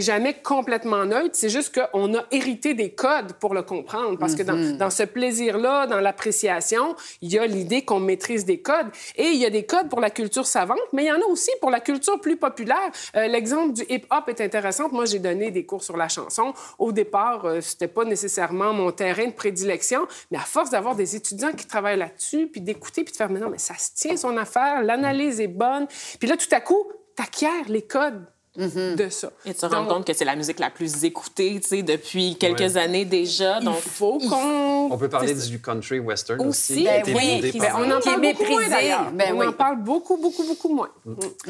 [0.00, 1.30] Jamais complètement neutre.
[1.32, 4.18] C'est juste qu'on a hérité des codes pour le comprendre.
[4.18, 8.60] Parce que dans, dans ce plaisir-là, dans l'appréciation, il y a l'idée qu'on maîtrise des
[8.60, 8.88] codes.
[9.16, 11.26] Et il y a des codes pour la culture savante, mais il y en a
[11.26, 12.90] aussi pour la culture plus populaire.
[13.16, 14.88] Euh, L'exemple du hip-hop est intéressant.
[14.90, 16.54] Moi, j'ai donné des cours sur la chanson.
[16.78, 21.16] Au départ, euh, c'était pas nécessairement mon terrain de prédilection, mais à force d'avoir des
[21.16, 24.16] étudiants qui travaillent là-dessus, puis d'écouter, puis de faire, mais non, mais ça se tient
[24.16, 25.86] son affaire, l'analyse est bonne.
[26.18, 26.84] Puis là, tout à coup,
[27.16, 28.24] t'acquiers les codes
[28.56, 29.30] de ça.
[29.46, 32.36] Et se rendre Donc, compte que c'est la musique la plus écoutée, tu sais, depuis
[32.36, 33.58] quelques années déjà.
[33.60, 34.90] il Donc, faut qu'on...
[34.92, 36.82] On peut parler du country western Aussi, aussi.
[36.82, 38.68] qui a ben été oui, qui- Ben, on en parle beaucoup moins, méprisé.
[38.70, 39.10] d'ailleurs.
[39.12, 39.46] Ben on oui.
[39.46, 40.90] en parle beaucoup, beaucoup, beaucoup moins.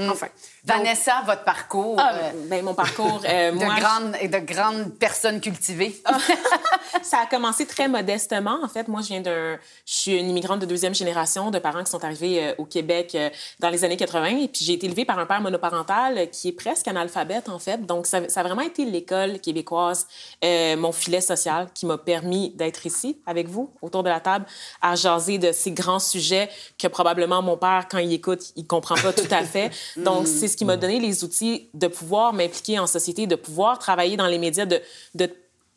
[0.09, 0.29] Enfin.
[0.65, 4.39] Donc, Vanessa, votre parcours ah, euh, ben, mon parcours, euh, de, moi, grande, et de
[4.39, 6.01] grandes personnes cultivées.
[7.03, 8.61] ça a commencé très modestement.
[8.63, 9.59] En fait, moi, je viens d'un...
[9.87, 13.17] Je suis une immigrante de deuxième génération de parents qui sont arrivés euh, au Québec
[13.17, 13.29] euh,
[13.59, 14.27] dans les années 80.
[14.43, 17.85] Et puis, j'ai été élevée par un père monoparental qui est presque analphabète, en fait.
[17.85, 20.07] Donc, ça, ça a vraiment été l'école québécoise,
[20.45, 24.47] euh, mon filet social qui m'a permis d'être ici avec vous, autour de la table,
[24.81, 28.97] à jaser de ces grands sujets que probablement mon père, quand il écoute, il comprend
[28.97, 29.71] pas tout à fait.
[29.97, 33.79] Donc, c'est ce qui m'a donné les outils de pouvoir m'impliquer en société, de pouvoir
[33.79, 34.81] travailler dans les médias, de,
[35.15, 35.29] de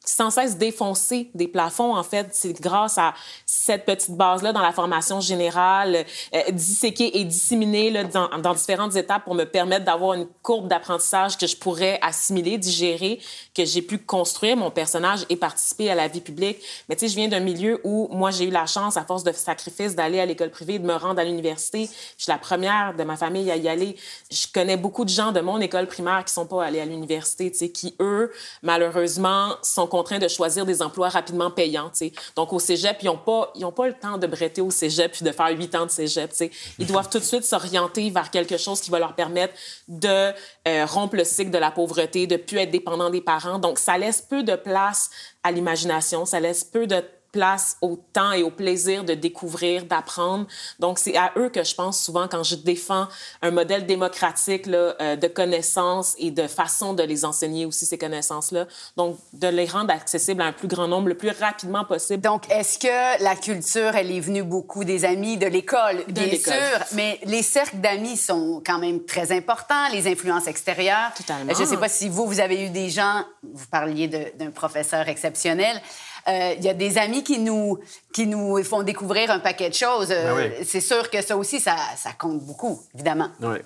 [0.06, 2.30] sans cesse défoncer des plafonds, en fait.
[2.32, 3.14] C'est grâce à
[3.46, 9.24] cette petite base-là dans la formation générale, euh, disséquée et disséminée là, dans, différentes étapes
[9.24, 13.20] pour me permettre d'avoir une courbe d'apprentissage que je pourrais assimiler, digérer,
[13.54, 16.60] que j'ai pu construire mon personnage et participer à la vie publique.
[16.88, 19.24] Mais tu sais, je viens d'un milieu où moi, j'ai eu la chance, à force
[19.24, 21.90] de sacrifices, d'aller à l'école privée, de me rendre à l'université.
[22.18, 23.96] Je suis la première de ma famille à y aller.
[24.32, 27.52] Je connais beaucoup de gens de mon école primaire qui sont pas allés à l'université,
[27.52, 28.32] tu sais, qui, eux,
[28.62, 31.92] malheureusement, sont contraints de choisir des emplois rapidement payants.
[32.36, 35.32] Donc, au cégep, ils n'ont pas, pas le temps de bretter au cégep puis de
[35.32, 36.34] faire huit ans de cégep.
[36.80, 39.54] Ils doivent tout de suite s'orienter vers quelque chose qui va leur permettre
[39.88, 40.34] de
[40.68, 43.60] euh, rompre le cycle de la pauvreté, de plus être dépendant des parents.
[43.60, 45.10] Donc, ça laisse peu de place
[45.44, 47.04] à l'imagination, ça laisse peu de
[47.36, 50.48] place au temps et au plaisir de découvrir, d'apprendre.
[50.80, 53.08] Donc, c'est à eux que je pense souvent quand je défends
[53.42, 57.98] un modèle démocratique là, euh, de connaissances et de façon de les enseigner aussi, ces
[57.98, 58.68] connaissances-là.
[58.96, 62.22] Donc, de les rendre accessibles à un plus grand nombre le plus rapidement possible.
[62.22, 66.06] Donc, est-ce que la culture, elle est venue beaucoup des amis de l'école?
[66.08, 71.12] Bien sûr, mais les cercles d'amis sont quand même très importants, les influences extérieures.
[71.18, 71.54] Totalement.
[71.54, 75.10] Je ne sais pas si vous, vous avez eu des gens, vous parliez d'un professeur
[75.10, 75.82] exceptionnel.
[76.28, 77.78] Euh, Il y a des amis qui nous,
[78.14, 80.12] qui nous font découvrir un paquet de choses.
[80.12, 80.66] Euh, Ben oui.
[80.66, 83.30] C'est sûr que ça aussi, ça, ça compte beaucoup, évidemment.
[83.42, 83.58] Oui.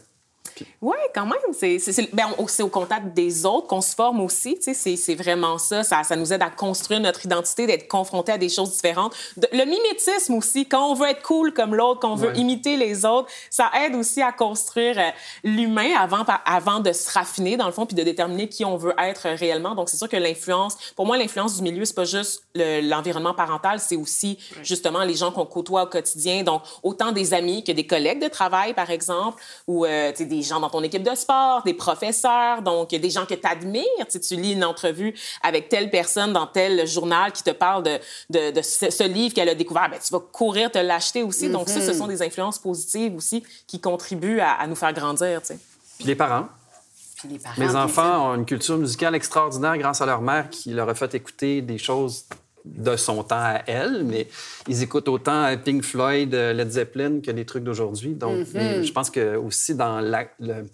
[0.82, 1.38] Oui, quand même.
[1.54, 4.58] C'est c'est- ben, au contact des autres qu'on se forme aussi.
[4.62, 5.84] C'est c'est vraiment ça.
[5.84, 6.04] ça.
[6.04, 9.14] Ça nous aide à construire notre identité, d'être confronté à des choses différentes.
[9.38, 12.38] De- le mimétisme aussi, quand on veut être cool comme l'autre, quand on veut Ouais.
[12.38, 15.10] imiter les autres, ça aide aussi à construire euh,
[15.46, 18.94] l'humain avant, avant de se raffiner, dans le fond, puis de déterminer qui on veut
[19.00, 19.76] être réellement.
[19.76, 23.34] Donc, c'est sûr que l'influence, pour moi, l'influence du milieu, c'est pas juste le- l'environnement
[23.34, 26.44] parental, c'est aussi justement les gens qu'on côtoie au quotidien.
[26.44, 30.60] Donc, autant des amis que des collègues de travail, par exemple, ou euh, des gens
[30.62, 33.84] dans ton équipe de sport, des professeurs, donc des gens que tu admires.
[34.10, 35.14] Tu lis une entrevue
[35.44, 38.00] avec telle personne dans tel journal qui te parle de,
[38.30, 41.50] de, de ce, ce livre qu'elle a découvert, ben, tu vas courir te l'acheter aussi.
[41.50, 45.42] Donc, ça, ce sont des influences positives aussi qui contribuent à, à nous faire grandir.
[45.42, 46.48] Puis les parents.
[47.18, 50.70] Puis les parents, Mes enfants ont une culture musicale extraordinaire grâce à leur mère qui
[50.72, 52.26] leur a fait écouter des choses
[52.66, 54.28] de son temps à elle, mais
[54.68, 58.14] ils écoutent autant Pink Floyd, euh, Led Zeppelin que des trucs d'aujourd'hui.
[58.14, 60.66] Donc, mais je pense que aussi dans la- le-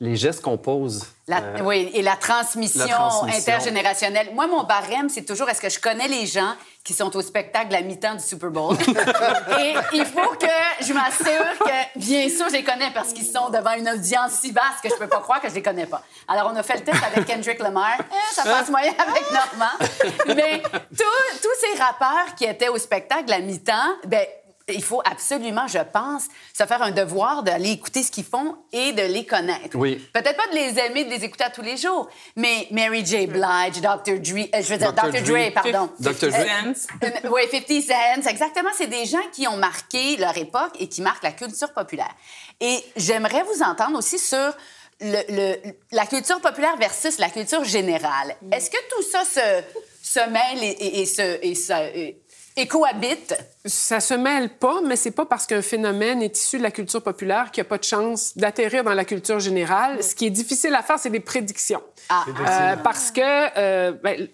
[0.00, 1.06] les gestes qu'on pose.
[1.26, 3.38] La- euh, oui, et la transmission, la transmission.
[3.52, 4.28] intergénérationnelle.
[4.34, 6.52] Moi, mon barème, c'est toujours est-ce que je connais les gens
[6.84, 8.76] qui sont au spectacle à mi-temps du Super Bowl?
[9.58, 10.46] et il faut que
[10.86, 14.52] je m'assure que, bien sûr, je les connais parce qu'ils sont devant une audience si
[14.52, 16.02] vaste que je peux pas croire que je les connais pas.
[16.28, 17.96] Alors, on a fait le test avec Kendrick Lamar.
[18.00, 20.34] Eh, ça passe moyen avec Normand.
[20.36, 24.24] Mais tous- tous ces rappeurs qui étaient au spectacle à mi-temps, ben
[24.68, 26.24] il faut absolument, je pense,
[26.56, 29.76] se faire un devoir d'aller écouter ce qu'ils font et de les connaître.
[29.76, 29.96] Oui.
[30.12, 33.26] Peut-être pas de les aimer, de les écouter à tous les jours, mais Mary J.
[33.28, 34.18] Blige, Dr.
[34.18, 35.10] Dre, euh, je veux dire Dr.
[35.10, 35.22] Dr.
[35.22, 35.22] Dre.
[35.22, 35.90] Dre, pardon.
[36.00, 36.28] Dr.
[36.30, 36.30] Dre.
[36.74, 36.86] Cents.
[37.04, 38.70] Euh, oui, 50 Cent, exactement.
[38.76, 42.14] C'est des gens qui ont marqué leur époque et qui marquent la culture populaire.
[42.60, 44.52] Et j'aimerais vous entendre aussi sur
[45.00, 48.34] le- le- la culture populaire versus la culture générale.
[48.50, 49.62] Est-ce que tout ça se,
[50.02, 52.14] se mêle et, et- et se, et se-
[52.56, 53.34] et- et cohabite?
[53.64, 57.02] Ça se mêle pas, mais c'est pas parce qu'un phénomène est issu de la culture
[57.02, 60.02] populaire qu'il n'y a pas de chance d'atterrir dans la culture générale.
[60.02, 61.82] Ce qui est difficile à faire, c'est des prédictions.
[62.08, 62.24] Ah.
[62.28, 63.20] Euh, parce que
[63.58, 64.28] euh, ben,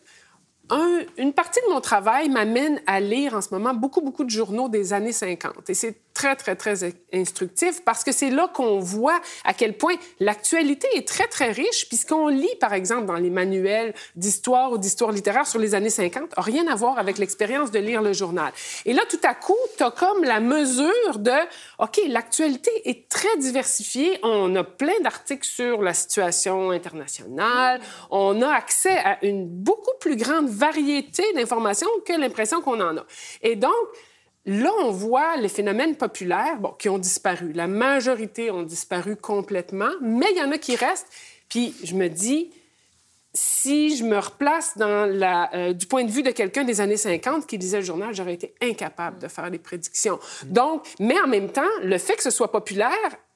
[0.71, 4.31] un- une partie de mon travail m'amène à lire en ce moment beaucoup, beaucoup de
[4.31, 5.69] journaux des années 50.
[5.69, 9.95] Et c'est très, très, très instructif parce que c'est là qu'on voit à quel point
[10.21, 11.89] l'actualité est très, très riche.
[11.89, 15.75] Puis ce qu'on lit, par exemple, dans les manuels d'histoire ou d'histoire littéraire sur les
[15.75, 18.53] années 50 n'a rien à voir avec l'expérience de lire le journal.
[18.85, 21.33] Et là, tout à coup, tu as comme la mesure de,
[21.79, 24.19] OK, l'actualité est très diversifiée.
[24.23, 27.81] On a plein d'articles sur la situation internationale.
[28.11, 33.05] On a accès à une beaucoup plus grande variété d'informations que l'impression qu'on en a.
[33.43, 33.73] Et donc,
[34.45, 37.53] Là, on voit les phénomènes populaires bon, qui ont disparu.
[37.53, 41.07] La majorité ont disparu complètement, mais il y en a qui restent.
[41.49, 42.51] Puis je me dis,
[43.35, 47.57] si je me replace euh, du point de vue de quelqu'un des années 50 qui
[47.57, 50.19] lisait le journal, j'aurais été incapable de faire des prédictions.
[50.45, 52.91] Donc, mais en même temps, le fait que ce soit populaire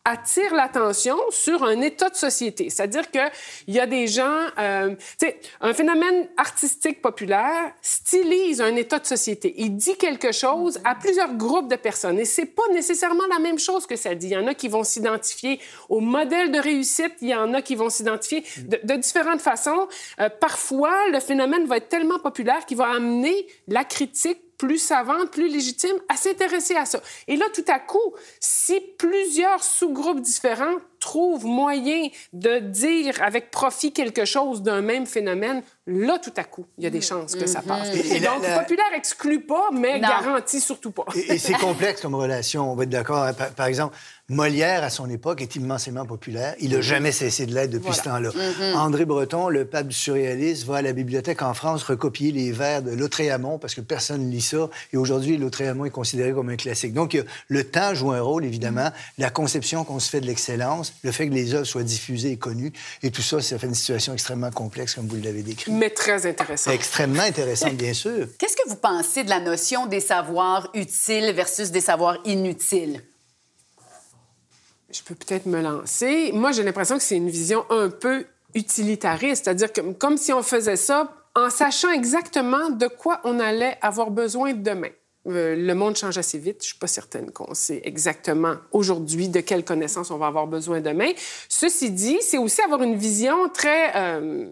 [0.06, 2.70] attire l'attention sur un état de société.
[2.70, 4.38] C'est-à-dire qu'il y a des gens...
[4.56, 9.52] Euh, tu sais, un phénomène artistique populaire stylise un état de société.
[9.58, 12.20] Il dit quelque chose à plusieurs groupes de personnes.
[12.20, 14.28] Et c'est pas nécessairement la même chose que ça dit.
[14.28, 17.14] Il y en a qui vont s'identifier au modèle de réussite.
[17.20, 19.88] Il y en a qui vont s'identifier de, différentes façons.
[20.20, 25.30] Euh, parfois, le phénomène va être tellement populaire qu'il va amener la critique plus savante,
[25.30, 27.00] plus légitime, à s'intéresser à ça.
[27.28, 33.92] Et là, tout à coup, si plusieurs sous-groupes différents trouvent moyen de dire avec profit
[33.92, 37.46] quelque chose d'un même phénomène, là, tout à coup, il y a des chances que
[37.46, 37.94] ça passe.
[37.94, 40.08] Et- Donc, la- populaire exclut pas, mais Non.
[40.08, 41.04] garantit surtout pas.
[41.14, 43.26] Et, et c'est complexe comme relation, on va être d'accord.
[43.36, 43.96] Par, par exemple,
[44.28, 46.56] Molière, à son époque, est immensément populaire.
[46.58, 48.30] Il n'a jamais cessé de l'être depuis ce temps-là.
[48.74, 52.82] André Breton, le pape du surréalisme, va à la bibliothèque en France recopier les vers
[52.82, 54.68] de Lautréamont parce que personne ne lit ça.
[54.92, 56.92] Et aujourd'hui, Lautréamont est considéré comme un classique.
[56.92, 57.16] Donc,
[57.46, 58.90] le temps joue un rôle, évidemment.
[59.16, 62.36] La conception qu'on se fait de l'excellence, le fait que les œuvres soient diffusées et
[62.36, 62.72] connues.
[63.04, 65.70] Et tout ça, ça fait une situation extrêmement complexe, comme vous l'avez décrit.
[65.70, 66.72] Mais très intéressant.
[66.72, 68.26] Extrêmement intéressante, bien sûr.
[68.40, 73.02] Qu'est-ce que vous pensez de la notion des savoirs utiles versus des savoirs inutiles?
[74.96, 76.30] Je peux peut-être me lancer.
[76.32, 78.24] Moi, j'ai l'impression que c'est une vision un peu
[78.54, 83.76] utilitariste, c'est-à-dire que, comme si on faisait ça en sachant exactement de quoi on allait
[83.82, 84.88] avoir besoin demain.
[85.28, 86.62] Euh, le monde change assez vite.
[86.62, 90.80] Je suis pas certaine qu'on sait exactement aujourd'hui de quelles connaissances on va avoir besoin
[90.80, 91.10] demain.
[91.48, 94.48] Ceci dit, c'est aussi avoir une vision très, euh,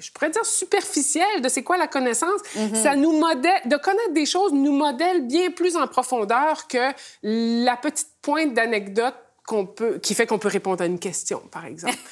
[0.00, 2.40] je pourrais dire superficielle de c'est quoi la connaissance.
[2.74, 6.90] Ça nous modèle, de connaître des choses nous modèle bien plus en profondeur que
[7.22, 9.14] la petite pointe d'anecdote
[9.46, 11.94] qu'on peut, qui fait qu'on peut répondre à une question, par exemple.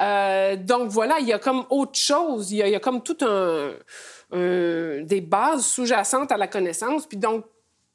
[0.00, 2.78] Euh, donc voilà, il y a comme autre chose, il y a, il y a
[2.78, 3.72] comme tout un,
[4.30, 7.44] un- des bases sous-jacentes à la connaissance, puis donc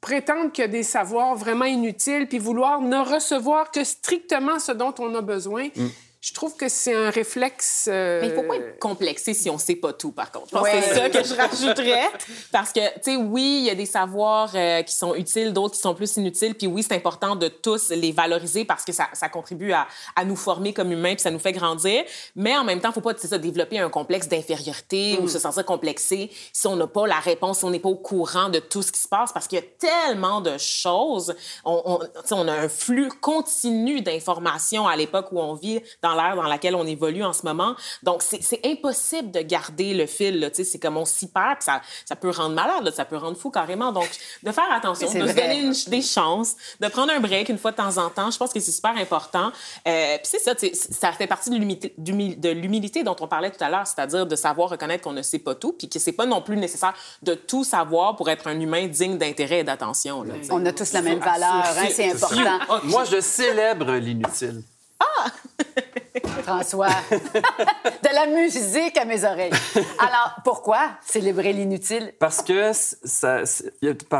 [0.02, 4.72] prétendre qu'il y a des savoirs vraiment inutiles, puis vouloir ne recevoir que strictement ce
[4.72, 5.68] dont on a besoin.
[5.74, 5.86] Mm.
[6.24, 7.86] Je trouve que c'est un réflexe.
[7.86, 10.32] euh, Mais il ne faut pas être complexé si on ne sait pas tout, par
[10.32, 10.46] contre.
[10.48, 12.08] Je pense que c'est ça que je rajouterais.
[12.50, 15.74] Parce que, tu sais, oui, il y a des savoirs euh, qui sont utiles, d'autres
[15.74, 16.54] qui sont plus inutiles.
[16.54, 20.24] Puis oui, c'est important de tous les valoriser parce que ça, ça contribue à, à
[20.24, 22.04] nous former comme humains puis ça nous fait grandir.
[22.36, 25.38] Mais en même temps, il ne faut pas, ça, développer un complexe d'infériorité ou se
[25.38, 28.60] sentir complexé si on n'a pas la réponse, si on n'est pas au courant de
[28.60, 31.34] tout ce qui se passe parce qu'il y a tellement de choses.
[31.66, 36.74] On a un flux continu d'informations à l'époque où on vit dans l'ère dans laquelle
[36.74, 37.74] on évolue en ce moment.
[38.02, 40.40] Donc, c'est impossible de garder le fil.
[40.40, 40.50] là.
[40.50, 43.04] Tu sais, C'est comme on s'y perd, puis ça, ça peut rendre malade, là, ça
[43.04, 43.92] peut rendre fou carrément.
[43.92, 44.08] Donc,
[44.42, 47.70] de faire attention, de se donner une- des chances, de prendre un break une fois
[47.70, 49.50] de temps en temps, je pense que c'est super important.
[49.86, 50.54] Euh, puis c'est ça,
[50.90, 55.02] ça fait partie de l'humilité- dont on parlait tout à l'heure, c'est-à-dire de savoir reconnaître
[55.04, 58.16] qu'on ne sait pas tout, puis que c'est pas non plus nécessaire de tout savoir
[58.16, 60.24] pour être un humain digne d'intérêt et d'attention.
[60.50, 62.80] On a tous la même valeur, hein, c'est important.
[62.84, 64.62] Moi, je célèbre l'inutile.
[66.42, 66.88] François.
[67.10, 69.52] de la musique à mes oreilles.
[69.98, 72.12] Alors, pourquoi célébrer l'inutile?
[72.18, 73.42] Parce que ça,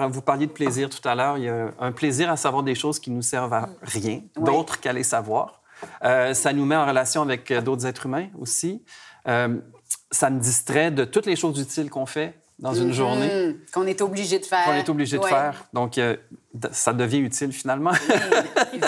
[0.08, 1.38] vous parliez de plaisir tout à l'heure.
[1.38, 4.44] Il y a un plaisir à savoir des choses qui nous servent à rien, Oui.
[4.44, 5.60] d'autres qu'à les savoir.
[6.04, 8.82] Euh, ça nous met en relation avec euh, d'autres êtres humains aussi.
[9.28, 9.56] Euh,
[10.10, 13.86] ça me distrait de toutes les choses utiles qu'on fait dans une journée, Hmm, qu'on
[13.86, 14.64] est obligé de faire.
[14.64, 15.64] qu'on est obligé de faire.
[15.72, 16.16] Donc, euh,
[16.72, 17.90] ça devient utile finalement.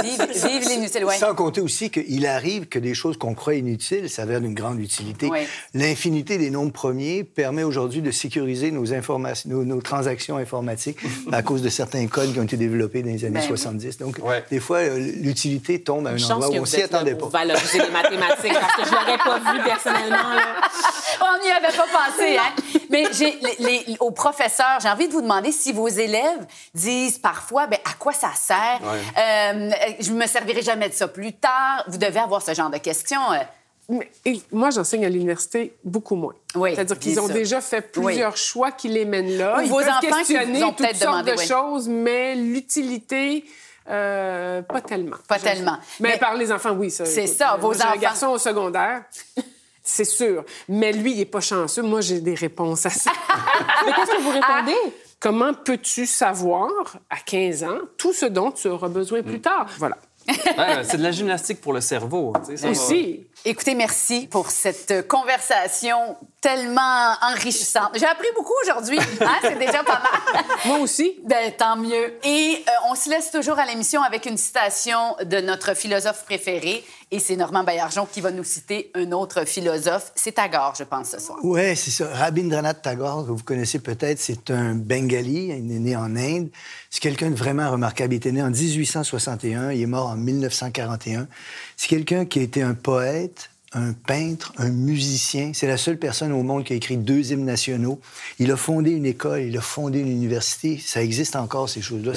[0.03, 1.15] Vive, vive l'inutile, oui.
[1.19, 5.29] Sans compter aussi qu'il arrive que des choses qu'on croit inutiles s'avèrent d'une grande utilité.
[5.31, 5.41] Oui.
[5.75, 10.99] L'infinité des nombres premiers permet aujourd'hui de sécuriser nos, informations, nos, nos transactions informatiques
[11.33, 13.47] à cause de certains codes qui ont été développés dans les années Ben oui.
[13.49, 13.99] 70.
[13.99, 14.45] Donc, Ouais.
[14.51, 17.29] des fois, euh, l'utilité tombe à un endroit où on s'y attendait pas.
[17.29, 20.35] valoriser les mathématiques parce que je l'aurais pas vu personnellement.
[20.35, 20.57] là.
[21.21, 22.81] On n'y avait pas pensé, hein?
[22.91, 27.19] Mais j'ai, les, les- aux professeurs, j'ai envie de vous demander si vos élèves disent
[27.19, 28.81] parfois, ben à quoi ça sert?
[28.83, 29.01] Ouais.
[29.19, 31.85] Euh, je me servirai jamais de ça plus tard.
[31.89, 33.33] Vous devez avoir ce genre de questions.
[33.33, 33.99] euh.
[34.25, 36.35] Et moi, j'enseigne à l'université beaucoup moins.
[36.57, 39.59] Oui, C'est-à-dire qu'ils ont déjà fait plusieurs choix qui les mènent là.
[39.59, 41.47] Ou Ils vos peuvent enfants qui questionner vous ont toutes sortes demandé, de oui.
[41.47, 43.45] choses, mais l'utilité,
[43.89, 45.17] euh, pas tellement.
[45.29, 45.79] Pas tellement.
[46.01, 46.91] Mais, Mais- par les enfants, oui.
[46.91, 47.93] ça, C'est ça, euh, vos enfants.
[47.95, 49.03] un garçon au secondaire.
[49.89, 50.45] C'est sûr.
[50.69, 51.83] Mais lui, il n'est pas chanceux.
[51.83, 53.13] Moi, j'ai des réponses à ça.
[53.87, 54.75] Mais qu'est-ce que vous répondez?
[55.19, 59.69] Comment peux-tu savoir, à 15 ans, tout ce dont tu auras besoin plus tard?
[59.79, 59.97] Voilà.
[60.29, 62.33] Ouais, c'est de la gymnastique pour le cerveau.
[62.69, 63.27] Aussi.
[63.49, 67.91] Écoutez, merci pour cette conversation tellement enrichissante.
[67.95, 68.99] J'ai appris beaucoup aujourd'hui.
[69.21, 69.39] Hein?
[69.41, 70.45] C'est déjà pas mal.
[70.67, 71.15] Moi aussi.
[71.25, 72.19] Ben, tant mieux.
[72.25, 76.85] Et euh, on se laisse toujours à l'émission avec une citation de notre philosophe préféré.
[77.13, 80.11] Et c'est Normand Baillargeon qui va nous citer un autre philosophe.
[80.17, 81.39] C'est Tagore, je pense, ce soir.
[81.45, 82.09] Oui, c'est ça.
[82.13, 86.49] Rabindranath Tagore, que vous connaissez peut-être, c'est un Bengali, il est né en Inde.
[86.91, 88.15] C'est quelqu'un de vraiment remarquable.
[88.15, 91.29] Il était né en 1861, il est mort en 1941.
[91.77, 95.53] C'est quelqu'un qui a été un poète, un peintre, un musicien.
[95.55, 98.01] C'est la seule personne au monde qui a écrit deux hymnes nationaux.
[98.39, 100.81] Il a fondé une école, il a fondé une université.
[100.83, 102.13] Ça existe encore, ces choses-là.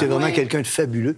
[0.00, 1.16] C'est vraiment quelqu'un de fabuleux.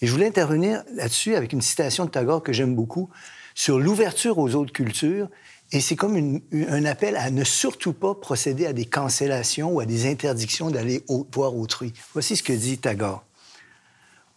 [0.00, 3.10] Et je voulais intervenir là-dessus avec une citation de Tagore que j'aime beaucoup
[3.54, 5.28] sur l'ouverture aux autres cultures.
[5.72, 9.80] Et c'est comme une- un appel à ne surtout pas procéder à des cancellations ou
[9.80, 11.92] à des interdictions d'aller au- voir autrui.
[12.14, 13.22] Voici ce que dit Tagore.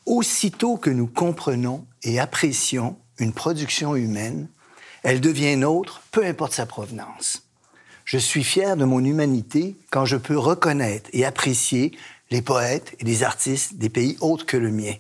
[0.06, 4.48] Aussitôt que nous comprenons et apprécions une production humaine,
[5.04, 7.44] elle devient nôtre, peu importe sa provenance.
[8.06, 11.98] Je suis fier de mon humanité quand je peux reconnaître et apprécier
[12.32, 14.94] les poètes et les artistes des pays autres que le mien.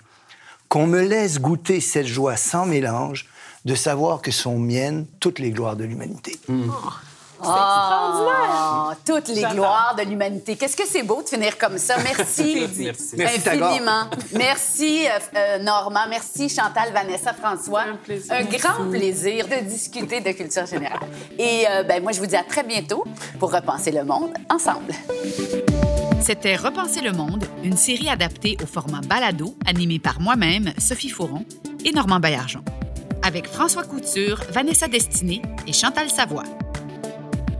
[0.70, 3.28] Qu'on me laisse goûter cette joie sans mélange
[3.66, 6.40] de savoir que sont miennes toutes les gloires de l'humanité.
[7.46, 10.56] Oh, toutes les gloires de l'humanité.
[10.56, 11.96] Qu'est-ce que c'est beau de finir comme ça.
[11.98, 12.68] Merci.
[12.78, 13.22] Merci.
[13.22, 14.10] Infiniment.
[14.34, 16.08] Merci, euh, euh, Normand.
[16.10, 17.82] Merci, Chantal, Vanessa, François.
[17.82, 18.34] Un plaisir.
[18.34, 21.00] Un grand plaisir de discuter de culture générale.
[21.38, 23.04] Et euh, ben, moi, je vous dis à très bientôt
[23.40, 24.94] pour repenser le monde ensemble.
[26.22, 31.44] C'était Repenser le monde, une série adaptée au format balado, animée par moi-même, Sophie Fauron
[31.84, 32.64] et Normand Baillargeon,
[33.24, 36.46] avec François Couture, Vanessa Destinée et Chantal Savoie.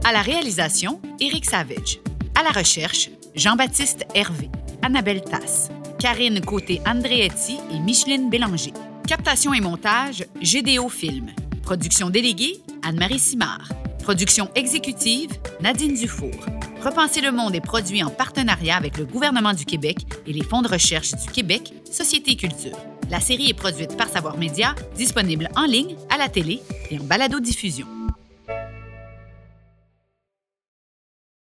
[0.06, 2.00] À la réalisation, Éric Savage.
[2.38, 4.50] À la recherche, Jean-Baptiste Hervé,
[4.82, 8.74] Annabelle Tasse, Karine Côté-Andréetti et Micheline Bélanger.
[9.08, 11.32] Captation et montage, GDO Film.
[11.62, 13.70] Production déléguée, Anne-Marie Simard.
[14.04, 15.32] Production exécutive,
[15.62, 16.36] Nadine Dufour.
[16.82, 20.62] Repenser le monde est produit en partenariat avec le gouvernement du Québec et les fonds
[20.62, 22.78] de recherche du Québec, Société Culture.
[23.10, 26.60] La série est produite par Savoir Média, disponible en ligne, à la télé
[26.92, 28.03] et en balado-diffusion.